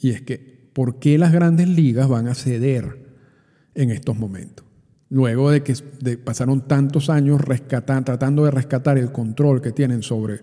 y 0.00 0.10
es 0.10 0.22
que, 0.22 0.68
¿por 0.72 0.98
qué 0.98 1.18
las 1.18 1.32
grandes 1.32 1.68
ligas 1.68 2.08
van 2.08 2.28
a 2.28 2.34
ceder 2.34 3.06
en 3.74 3.90
estos 3.90 4.18
momentos? 4.18 4.66
Luego 5.08 5.50
de 5.50 5.62
que 5.62 5.74
pasaron 6.16 6.66
tantos 6.66 7.10
años 7.10 7.40
tratando 8.04 8.44
de 8.44 8.50
rescatar 8.50 8.96
el 8.96 9.12
control 9.12 9.60
que 9.60 9.70
tienen 9.70 10.02
sobre 10.02 10.40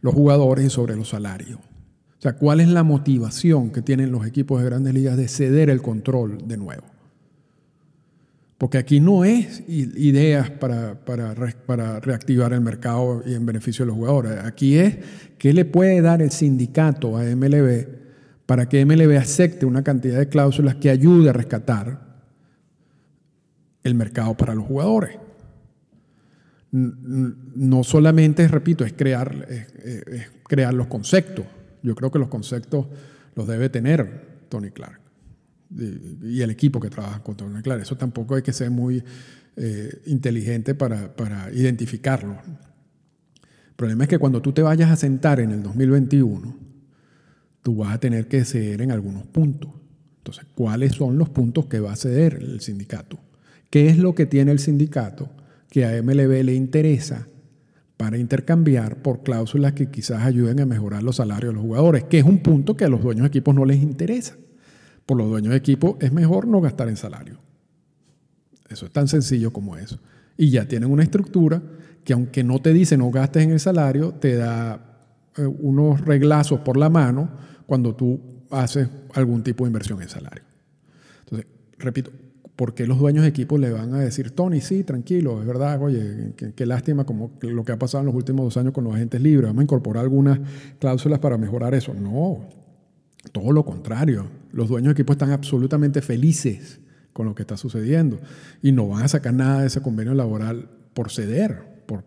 los 0.00 0.14
jugadores 0.14 0.64
y 0.64 0.70
sobre 0.70 0.96
los 0.96 1.10
salarios. 1.10 1.58
O 1.58 2.22
sea, 2.22 2.36
¿cuál 2.36 2.60
es 2.60 2.68
la 2.68 2.82
motivación 2.82 3.70
que 3.70 3.82
tienen 3.82 4.10
los 4.10 4.26
equipos 4.26 4.60
de 4.60 4.66
grandes 4.66 4.94
ligas 4.94 5.18
de 5.18 5.28
ceder 5.28 5.68
el 5.68 5.82
control 5.82 6.48
de 6.48 6.56
nuevo? 6.56 6.95
Porque 8.58 8.78
aquí 8.78 9.00
no 9.00 9.24
es 9.24 9.62
ideas 9.68 10.50
para, 10.50 11.04
para, 11.04 11.34
para, 11.66 12.00
reactivar 12.00 12.54
el 12.54 12.62
mercado 12.62 13.22
y 13.26 13.34
en 13.34 13.44
beneficio 13.44 13.84
de 13.84 13.88
los 13.88 13.96
jugadores. 13.96 14.32
Aquí 14.44 14.78
es 14.78 14.96
qué 15.36 15.52
le 15.52 15.66
puede 15.66 16.00
dar 16.00 16.22
el 16.22 16.30
sindicato 16.30 17.18
a 17.18 17.24
MLB 17.24 17.86
para 18.46 18.66
que 18.66 18.84
MLB 18.86 19.18
acepte 19.18 19.66
una 19.66 19.82
cantidad 19.82 20.18
de 20.18 20.28
cláusulas 20.28 20.76
que 20.76 20.88
ayude 20.88 21.28
a 21.28 21.32
rescatar 21.34 22.00
el 23.82 23.94
mercado 23.94 24.34
para 24.34 24.54
los 24.54 24.64
jugadores. 24.64 25.18
No 26.70 27.84
solamente, 27.84 28.48
repito, 28.48 28.84
es 28.84 28.94
crear, 28.94 29.46
es 29.50 30.30
crear 30.44 30.72
los 30.72 30.86
conceptos. 30.86 31.44
Yo 31.82 31.94
creo 31.94 32.10
que 32.10 32.18
los 32.18 32.28
conceptos 32.28 32.86
los 33.34 33.46
debe 33.46 33.68
tener 33.68 34.46
Tony 34.48 34.70
Clark 34.70 35.05
y 35.70 36.40
el 36.42 36.50
equipo 36.50 36.80
que 36.80 36.90
trabaja 36.90 37.22
con 37.22 37.36
Tony 37.36 37.62
Clark. 37.62 37.82
Eso 37.82 37.96
tampoco 37.96 38.34
hay 38.34 38.42
que 38.42 38.52
ser 38.52 38.70
muy 38.70 39.02
eh, 39.56 40.02
inteligente 40.06 40.74
para, 40.74 41.14
para, 41.14 41.50
identificarlo. 41.52 42.36
El 42.42 43.74
problema 43.74 44.04
es 44.04 44.08
que 44.08 44.18
cuando 44.18 44.40
tú 44.40 44.52
te 44.52 44.62
vayas 44.62 44.90
a 44.90 44.96
sentar 44.96 45.40
en 45.40 45.50
el 45.50 45.62
2021, 45.62 46.56
tú 47.62 47.76
vas 47.76 47.94
a 47.94 47.98
tener 47.98 48.28
que 48.28 48.44
ceder 48.44 48.82
en 48.82 48.92
algunos 48.92 49.26
puntos. 49.26 49.70
Entonces, 50.18 50.46
¿cuáles 50.54 50.92
son 50.92 51.18
los 51.18 51.28
puntos 51.28 51.66
que 51.66 51.80
va 51.80 51.92
a 51.92 51.96
ceder 51.96 52.34
el 52.34 52.60
sindicato? 52.60 53.18
¿Qué 53.70 53.88
es 53.88 53.98
lo 53.98 54.14
que 54.14 54.26
tiene 54.26 54.52
el 54.52 54.58
sindicato 54.58 55.30
que 55.68 55.84
a 55.84 56.02
MLB 56.02 56.44
le 56.44 56.54
interesa 56.54 57.28
para 57.96 58.18
intercambiar 58.18 59.02
por 59.02 59.22
cláusulas 59.22 59.72
que 59.72 59.90
quizás 59.90 60.22
ayuden 60.22 60.60
a 60.60 60.66
mejorar 60.66 61.02
los 61.02 61.16
salarios 61.16 61.50
de 61.50 61.54
los 61.54 61.62
jugadores? 61.62 62.04
Que 62.04 62.18
es 62.18 62.24
un 62.24 62.38
punto 62.38 62.76
que 62.76 62.84
a 62.84 62.88
los 62.88 63.02
dueños 63.02 63.24
de 63.24 63.28
equipos 63.28 63.54
no 63.54 63.64
les 63.64 63.82
interesa 63.82 64.36
por 65.06 65.16
los 65.16 65.28
dueños 65.28 65.52
de 65.52 65.56
equipo, 65.56 65.96
es 66.00 66.12
mejor 66.12 66.46
no 66.46 66.60
gastar 66.60 66.88
en 66.88 66.96
salario. 66.96 67.38
Eso 68.68 68.86
es 68.86 68.92
tan 68.92 69.08
sencillo 69.08 69.52
como 69.52 69.76
eso. 69.76 69.98
Y 70.36 70.50
ya 70.50 70.66
tienen 70.66 70.90
una 70.90 71.04
estructura 71.04 71.62
que 72.04 72.12
aunque 72.12 72.44
no 72.44 72.60
te 72.60 72.72
dice 72.72 72.96
no 72.96 73.10
gastes 73.10 73.44
en 73.44 73.52
el 73.52 73.60
salario, 73.60 74.12
te 74.12 74.36
da 74.36 74.80
eh, 75.36 75.46
unos 75.46 76.00
reglazos 76.02 76.60
por 76.60 76.76
la 76.76 76.90
mano 76.90 77.30
cuando 77.66 77.94
tú 77.94 78.20
haces 78.50 78.88
algún 79.14 79.42
tipo 79.42 79.64
de 79.64 79.68
inversión 79.68 80.02
en 80.02 80.08
salario. 80.08 80.44
Entonces, 81.20 81.46
repito, 81.78 82.10
¿por 82.54 82.74
qué 82.74 82.86
los 82.86 82.98
dueños 82.98 83.22
de 83.22 83.28
equipo 83.28 83.58
le 83.58 83.70
van 83.70 83.94
a 83.94 84.00
decir, 84.00 84.30
Tony, 84.30 84.60
sí, 84.60 84.84
tranquilo, 84.84 85.40
es 85.40 85.46
verdad, 85.46 85.80
oye, 85.82 86.32
qué, 86.36 86.66
lástima 86.66 87.04
como 87.04 87.32
lo 87.40 87.64
que 87.64 87.72
ha 87.72 87.78
pasado 87.78 88.02
en 88.02 88.06
los 88.06 88.14
últimos 88.14 88.46
dos 88.46 88.56
años 88.56 88.72
con 88.72 88.84
los 88.84 88.94
agentes 88.94 89.20
libres, 89.20 89.48
vamos 89.48 89.60
a 89.60 89.64
incorporar 89.64 90.04
algunas 90.04 90.40
cláusulas 90.78 91.18
para 91.18 91.36
mejorar 91.38 91.74
eso? 91.74 91.92
No, 91.92 92.48
todo 93.32 93.52
lo 93.52 93.64
contrario. 93.64 94.26
Los 94.52 94.68
dueños 94.68 94.88
de 94.88 94.92
equipo 94.92 95.12
están 95.12 95.30
absolutamente 95.30 96.02
felices 96.02 96.80
con 97.12 97.26
lo 97.26 97.34
que 97.34 97.42
está 97.42 97.56
sucediendo 97.56 98.20
y 98.62 98.72
no 98.72 98.88
van 98.88 99.02
a 99.02 99.08
sacar 99.08 99.32
nada 99.32 99.62
de 99.62 99.68
ese 99.68 99.80
convenio 99.80 100.14
laboral 100.14 100.68
por 100.92 101.10
ceder, 101.10 101.84
por, 101.86 102.04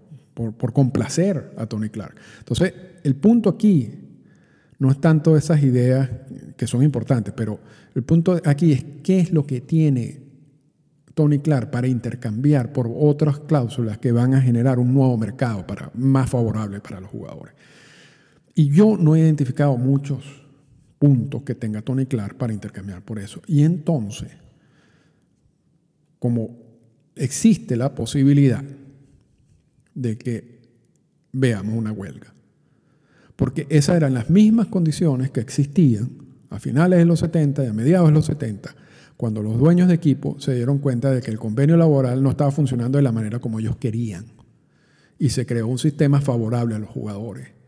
por, 0.54 0.74
complacer 0.74 1.54
a 1.58 1.66
Tony 1.66 1.90
Clark. 1.90 2.16
Entonces, 2.40 2.74
el 3.04 3.16
punto 3.16 3.50
aquí 3.50 3.92
no 4.78 4.92
es 4.92 5.02
tanto 5.02 5.36
esas 5.36 5.64
ideas 5.64 6.10
que 6.56 6.68
son 6.68 6.84
importantes, 6.84 7.34
pero 7.36 7.60
el 7.96 8.04
punto 8.04 8.40
aquí 8.46 8.72
es 8.72 8.86
qué 9.04 9.20
es 9.20 9.32
lo 9.32 9.46
que 9.46 9.62
tiene 9.62 10.22
Tony 11.14 11.40
Clark 11.40 11.70
para 11.72 11.88
intercambiar 11.88 12.72
por 12.72 12.90
otras 12.96 13.40
cláusulas 13.40 13.98
que 13.98 14.12
van 14.12 14.34
a 14.34 14.42
generar 14.42 14.80
un 14.80 14.94
nuevo 14.94 15.18
mercado 15.18 15.68
para, 15.68 15.92
más 15.96 16.30
favorable 16.30 16.80
para 16.80 17.02
los 17.02 17.10
jugadores. 17.10 17.56
Y 18.56 18.70
yo 18.70 18.96
no 18.98 19.16
he 19.16 19.20
identificado 19.20 19.76
muchos 19.78 20.39
puntos 21.00 21.44
que 21.44 21.56
tenga 21.56 21.82
Tony 21.82 22.06
Clark 22.06 22.38
para 22.38 22.54
intercambiar 22.54 23.02
por 23.02 23.20
eso. 23.20 23.42
Y 23.48 23.64
entonces, 23.64 24.30
como 26.20 26.58
existe 27.16 27.78
la 27.78 27.96
posibilidad 27.96 28.64
de 29.96 30.18
que 30.18 30.60
veamos 31.32 31.76
una 31.76 31.94
huelga, 31.94 32.34
porque 33.36 33.66
esas 33.70 33.96
eran 33.96 34.14
las 34.14 34.30
mismas 34.30 34.68
condiciones 34.68 35.32
que 35.32 35.40
existían 35.40 36.10
a 36.50 36.60
finales 36.60 37.00
de 37.00 37.06
los 37.06 37.20
70 37.20 37.64
y 37.64 37.68
a 37.68 37.74
mediados 37.74 38.10
de 38.10 38.14
los 38.14 38.26
70, 38.26 38.76
cuando 39.16 39.42
los 39.42 39.58
dueños 39.58 39.88
de 39.88 39.94
equipo 39.94 40.40
se 40.40 40.54
dieron 40.56 40.80
cuenta 40.80 41.12
de 41.12 41.22
que 41.22 41.32
el 41.32 41.40
convenio 41.40 41.78
laboral 41.78 42.22
no 42.22 42.32
estaba 42.32 42.52
funcionando 42.52 42.98
de 42.98 43.04
la 43.04 43.12
manera 43.12 43.40
como 43.40 43.60
ellos 43.60 43.78
querían. 43.78 44.26
Y 45.18 45.30
se 45.30 45.46
creó 45.46 45.68
un 45.68 45.80
sistema 45.80 46.22
favorable 46.22 46.76
a 46.76 46.80
los 46.80 46.90
jugadores 46.90 47.59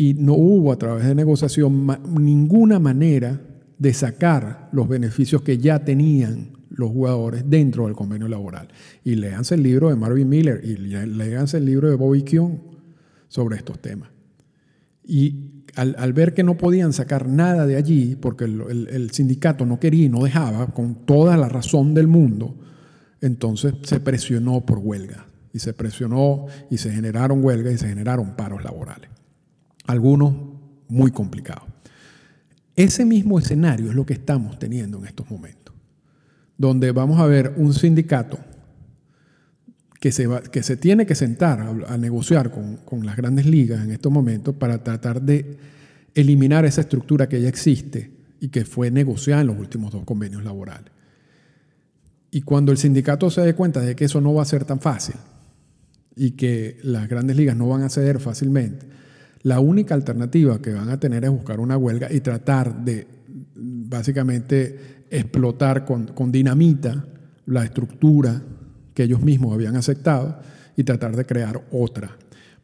y 0.00 0.14
no 0.14 0.32
hubo 0.32 0.72
a 0.72 0.78
través 0.78 1.04
de 1.04 1.14
negociación 1.14 1.86
ninguna 2.18 2.78
manera 2.78 3.38
de 3.76 3.92
sacar 3.92 4.70
los 4.72 4.88
beneficios 4.88 5.42
que 5.42 5.58
ya 5.58 5.84
tenían 5.84 6.52
los 6.70 6.90
jugadores 6.90 7.44
dentro 7.46 7.84
del 7.84 7.94
convenio 7.94 8.26
laboral. 8.26 8.68
Y 9.04 9.16
léanse 9.16 9.56
el 9.56 9.62
libro 9.62 9.90
de 9.90 9.96
Marvin 9.96 10.26
Miller 10.26 10.62
y 10.64 10.78
léanse 10.78 11.58
el 11.58 11.66
libro 11.66 11.90
de 11.90 11.96
Bobby 11.96 12.24
Kuhn 12.24 12.62
sobre 13.28 13.58
estos 13.58 13.78
temas. 13.80 14.08
Y 15.04 15.66
al, 15.74 16.14
ver 16.14 16.32
que 16.32 16.44
no 16.44 16.56
podían 16.56 16.94
sacar 16.94 17.28
nada 17.28 17.66
de 17.66 17.76
allí, 17.76 18.16
porque 18.16 18.44
el, 18.44 18.88
el 18.90 19.10
sindicato 19.10 19.66
no 19.66 19.78
quería 19.78 20.06
y 20.06 20.08
no 20.08 20.24
dejaba, 20.24 20.68
con 20.68 21.04
toda 21.04 21.36
la 21.36 21.50
razón 21.50 21.92
del 21.92 22.06
mundo, 22.06 22.54
entonces 23.20 23.74
se 23.82 24.00
presionó 24.00 24.64
por 24.64 24.78
huelga. 24.78 25.26
Y 25.52 25.58
se 25.58 25.74
presionó 25.74 26.46
y 26.70 26.78
se 26.78 26.90
generaron 26.90 27.44
huelgas 27.44 27.74
y 27.74 27.78
se 27.78 27.88
generaron 27.88 28.34
paros 28.34 28.64
laborales 28.64 29.10
algunos 29.86 30.34
muy 30.88 31.10
complicados. 31.10 31.64
Ese 32.76 33.04
mismo 33.04 33.38
escenario 33.38 33.90
es 33.90 33.94
lo 33.94 34.06
que 34.06 34.14
estamos 34.14 34.58
teniendo 34.58 34.98
en 34.98 35.06
estos 35.06 35.30
momentos, 35.30 35.74
donde 36.56 36.92
vamos 36.92 37.20
a 37.20 37.26
ver 37.26 37.54
un 37.56 37.74
sindicato 37.74 38.38
que 40.00 40.12
se, 40.12 40.26
va, 40.26 40.40
que 40.40 40.62
se 40.62 40.76
tiene 40.76 41.04
que 41.04 41.14
sentar 41.14 41.60
a, 41.60 41.98
negociar 41.98 42.50
con, 42.50 42.76
con, 42.78 43.04
las 43.04 43.16
grandes 43.16 43.44
ligas 43.44 43.84
en 43.84 43.90
estos 43.90 44.10
momentos 44.10 44.54
para 44.54 44.82
tratar 44.82 45.20
de 45.20 45.58
eliminar 46.14 46.64
esa 46.64 46.80
estructura 46.80 47.28
que 47.28 47.40
ya 47.40 47.48
existe 47.48 48.10
y 48.40 48.48
que 48.48 48.64
fue 48.64 48.90
negociada 48.90 49.42
en 49.42 49.48
los 49.48 49.58
últimos 49.58 49.92
dos 49.92 50.04
convenios 50.04 50.42
laborales. 50.42 50.90
Y 52.30 52.42
cuando 52.42 52.72
el 52.72 52.78
sindicato 52.78 53.30
se 53.30 53.42
dé 53.42 53.54
cuenta 53.54 53.80
de 53.80 53.94
que 53.94 54.06
eso 54.06 54.20
no 54.20 54.32
va 54.32 54.42
a 54.42 54.46
ser 54.46 54.64
tan 54.64 54.80
fácil 54.80 55.16
y 56.16 56.32
que 56.32 56.78
las 56.82 57.08
grandes 57.08 57.36
ligas 57.36 57.56
no 57.56 57.68
van 57.68 57.82
a 57.82 57.90
ceder 57.90 58.20
fácilmente, 58.20 58.86
la 59.42 59.60
única 59.60 59.94
alternativa 59.94 60.60
que 60.60 60.72
van 60.72 60.90
a 60.90 61.00
tener 61.00 61.24
es 61.24 61.30
buscar 61.30 61.60
una 61.60 61.76
huelga 61.76 62.12
y 62.12 62.20
tratar 62.20 62.84
de 62.84 63.06
básicamente 63.54 65.04
explotar 65.10 65.84
con, 65.84 66.08
con 66.08 66.30
dinamita 66.30 67.04
la 67.46 67.64
estructura 67.64 68.40
que 68.94 69.04
ellos 69.04 69.22
mismos 69.22 69.54
habían 69.54 69.76
aceptado 69.76 70.38
y 70.76 70.84
tratar 70.84 71.16
de 71.16 71.24
crear 71.24 71.62
otra. 71.72 72.16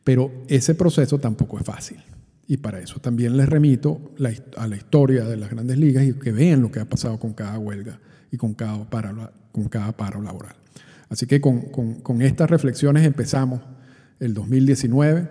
Pero 0.04 0.44
ese 0.48 0.74
proceso 0.74 1.18
tampoco 1.18 1.58
es 1.58 1.64
fácil. 1.64 1.98
Y 2.46 2.58
para 2.58 2.78
eso 2.78 3.00
también 3.00 3.36
les 3.36 3.48
remito 3.48 4.12
a 4.56 4.68
la 4.68 4.76
historia 4.76 5.24
de 5.24 5.36
las 5.36 5.50
grandes 5.50 5.78
ligas 5.78 6.04
y 6.04 6.12
que 6.12 6.30
vean 6.30 6.62
lo 6.62 6.70
que 6.70 6.78
ha 6.78 6.84
pasado 6.84 7.18
con 7.18 7.32
cada 7.32 7.58
huelga 7.58 7.98
y 8.30 8.36
con 8.36 8.54
cada 8.54 8.88
paro, 8.88 9.32
con 9.50 9.68
cada 9.68 9.92
paro 9.92 10.22
laboral. 10.22 10.54
Así 11.08 11.26
que 11.26 11.40
con, 11.40 11.62
con 12.02 12.22
estas 12.22 12.48
reflexiones 12.48 13.04
empezamos 13.04 13.60
el 14.20 14.32
2019, 14.32 15.28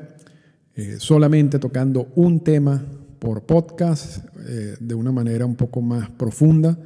eh, 0.76 0.98
solamente 1.00 1.60
tocando 1.60 2.12
un 2.16 2.42
tema 2.42 2.84
por 3.20 3.44
podcast, 3.44 4.26
eh, 4.48 4.76
de 4.80 4.96
una 4.96 5.12
manera 5.12 5.46
un 5.46 5.56
poco 5.56 5.82
más 5.82 6.10
profunda 6.10 6.78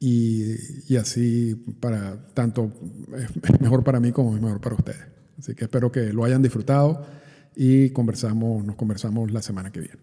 y, 0.00 0.92
y 0.92 0.96
así 0.96 1.54
para 1.80 2.26
tanto 2.34 2.72
es 3.16 3.60
mejor 3.60 3.84
para 3.84 4.00
mí 4.00 4.12
como 4.12 4.34
es 4.34 4.42
mejor 4.42 4.60
para 4.60 4.74
ustedes. 4.74 5.06
Así 5.38 5.54
que 5.54 5.64
espero 5.64 5.90
que 5.90 6.12
lo 6.12 6.24
hayan 6.24 6.42
disfrutado 6.42 7.06
y 7.56 7.90
conversamos, 7.90 8.64
nos 8.64 8.76
conversamos 8.76 9.30
la 9.32 9.42
semana 9.42 9.70
que 9.70 9.80
viene. 9.80 9.98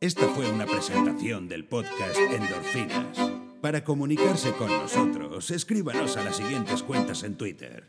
Esta 0.00 0.26
fue 0.28 0.50
una 0.50 0.66
presentación 0.66 1.48
del 1.48 1.64
podcast 1.64 2.18
Endorfinas. 2.18 3.30
Para 3.60 3.84
comunicarse 3.84 4.50
con 4.52 4.66
nosotros, 4.66 5.52
escríbanos 5.52 6.16
a 6.16 6.24
las 6.24 6.36
siguientes 6.36 6.82
cuentas 6.82 7.22
en 7.22 7.36
Twitter. 7.36 7.88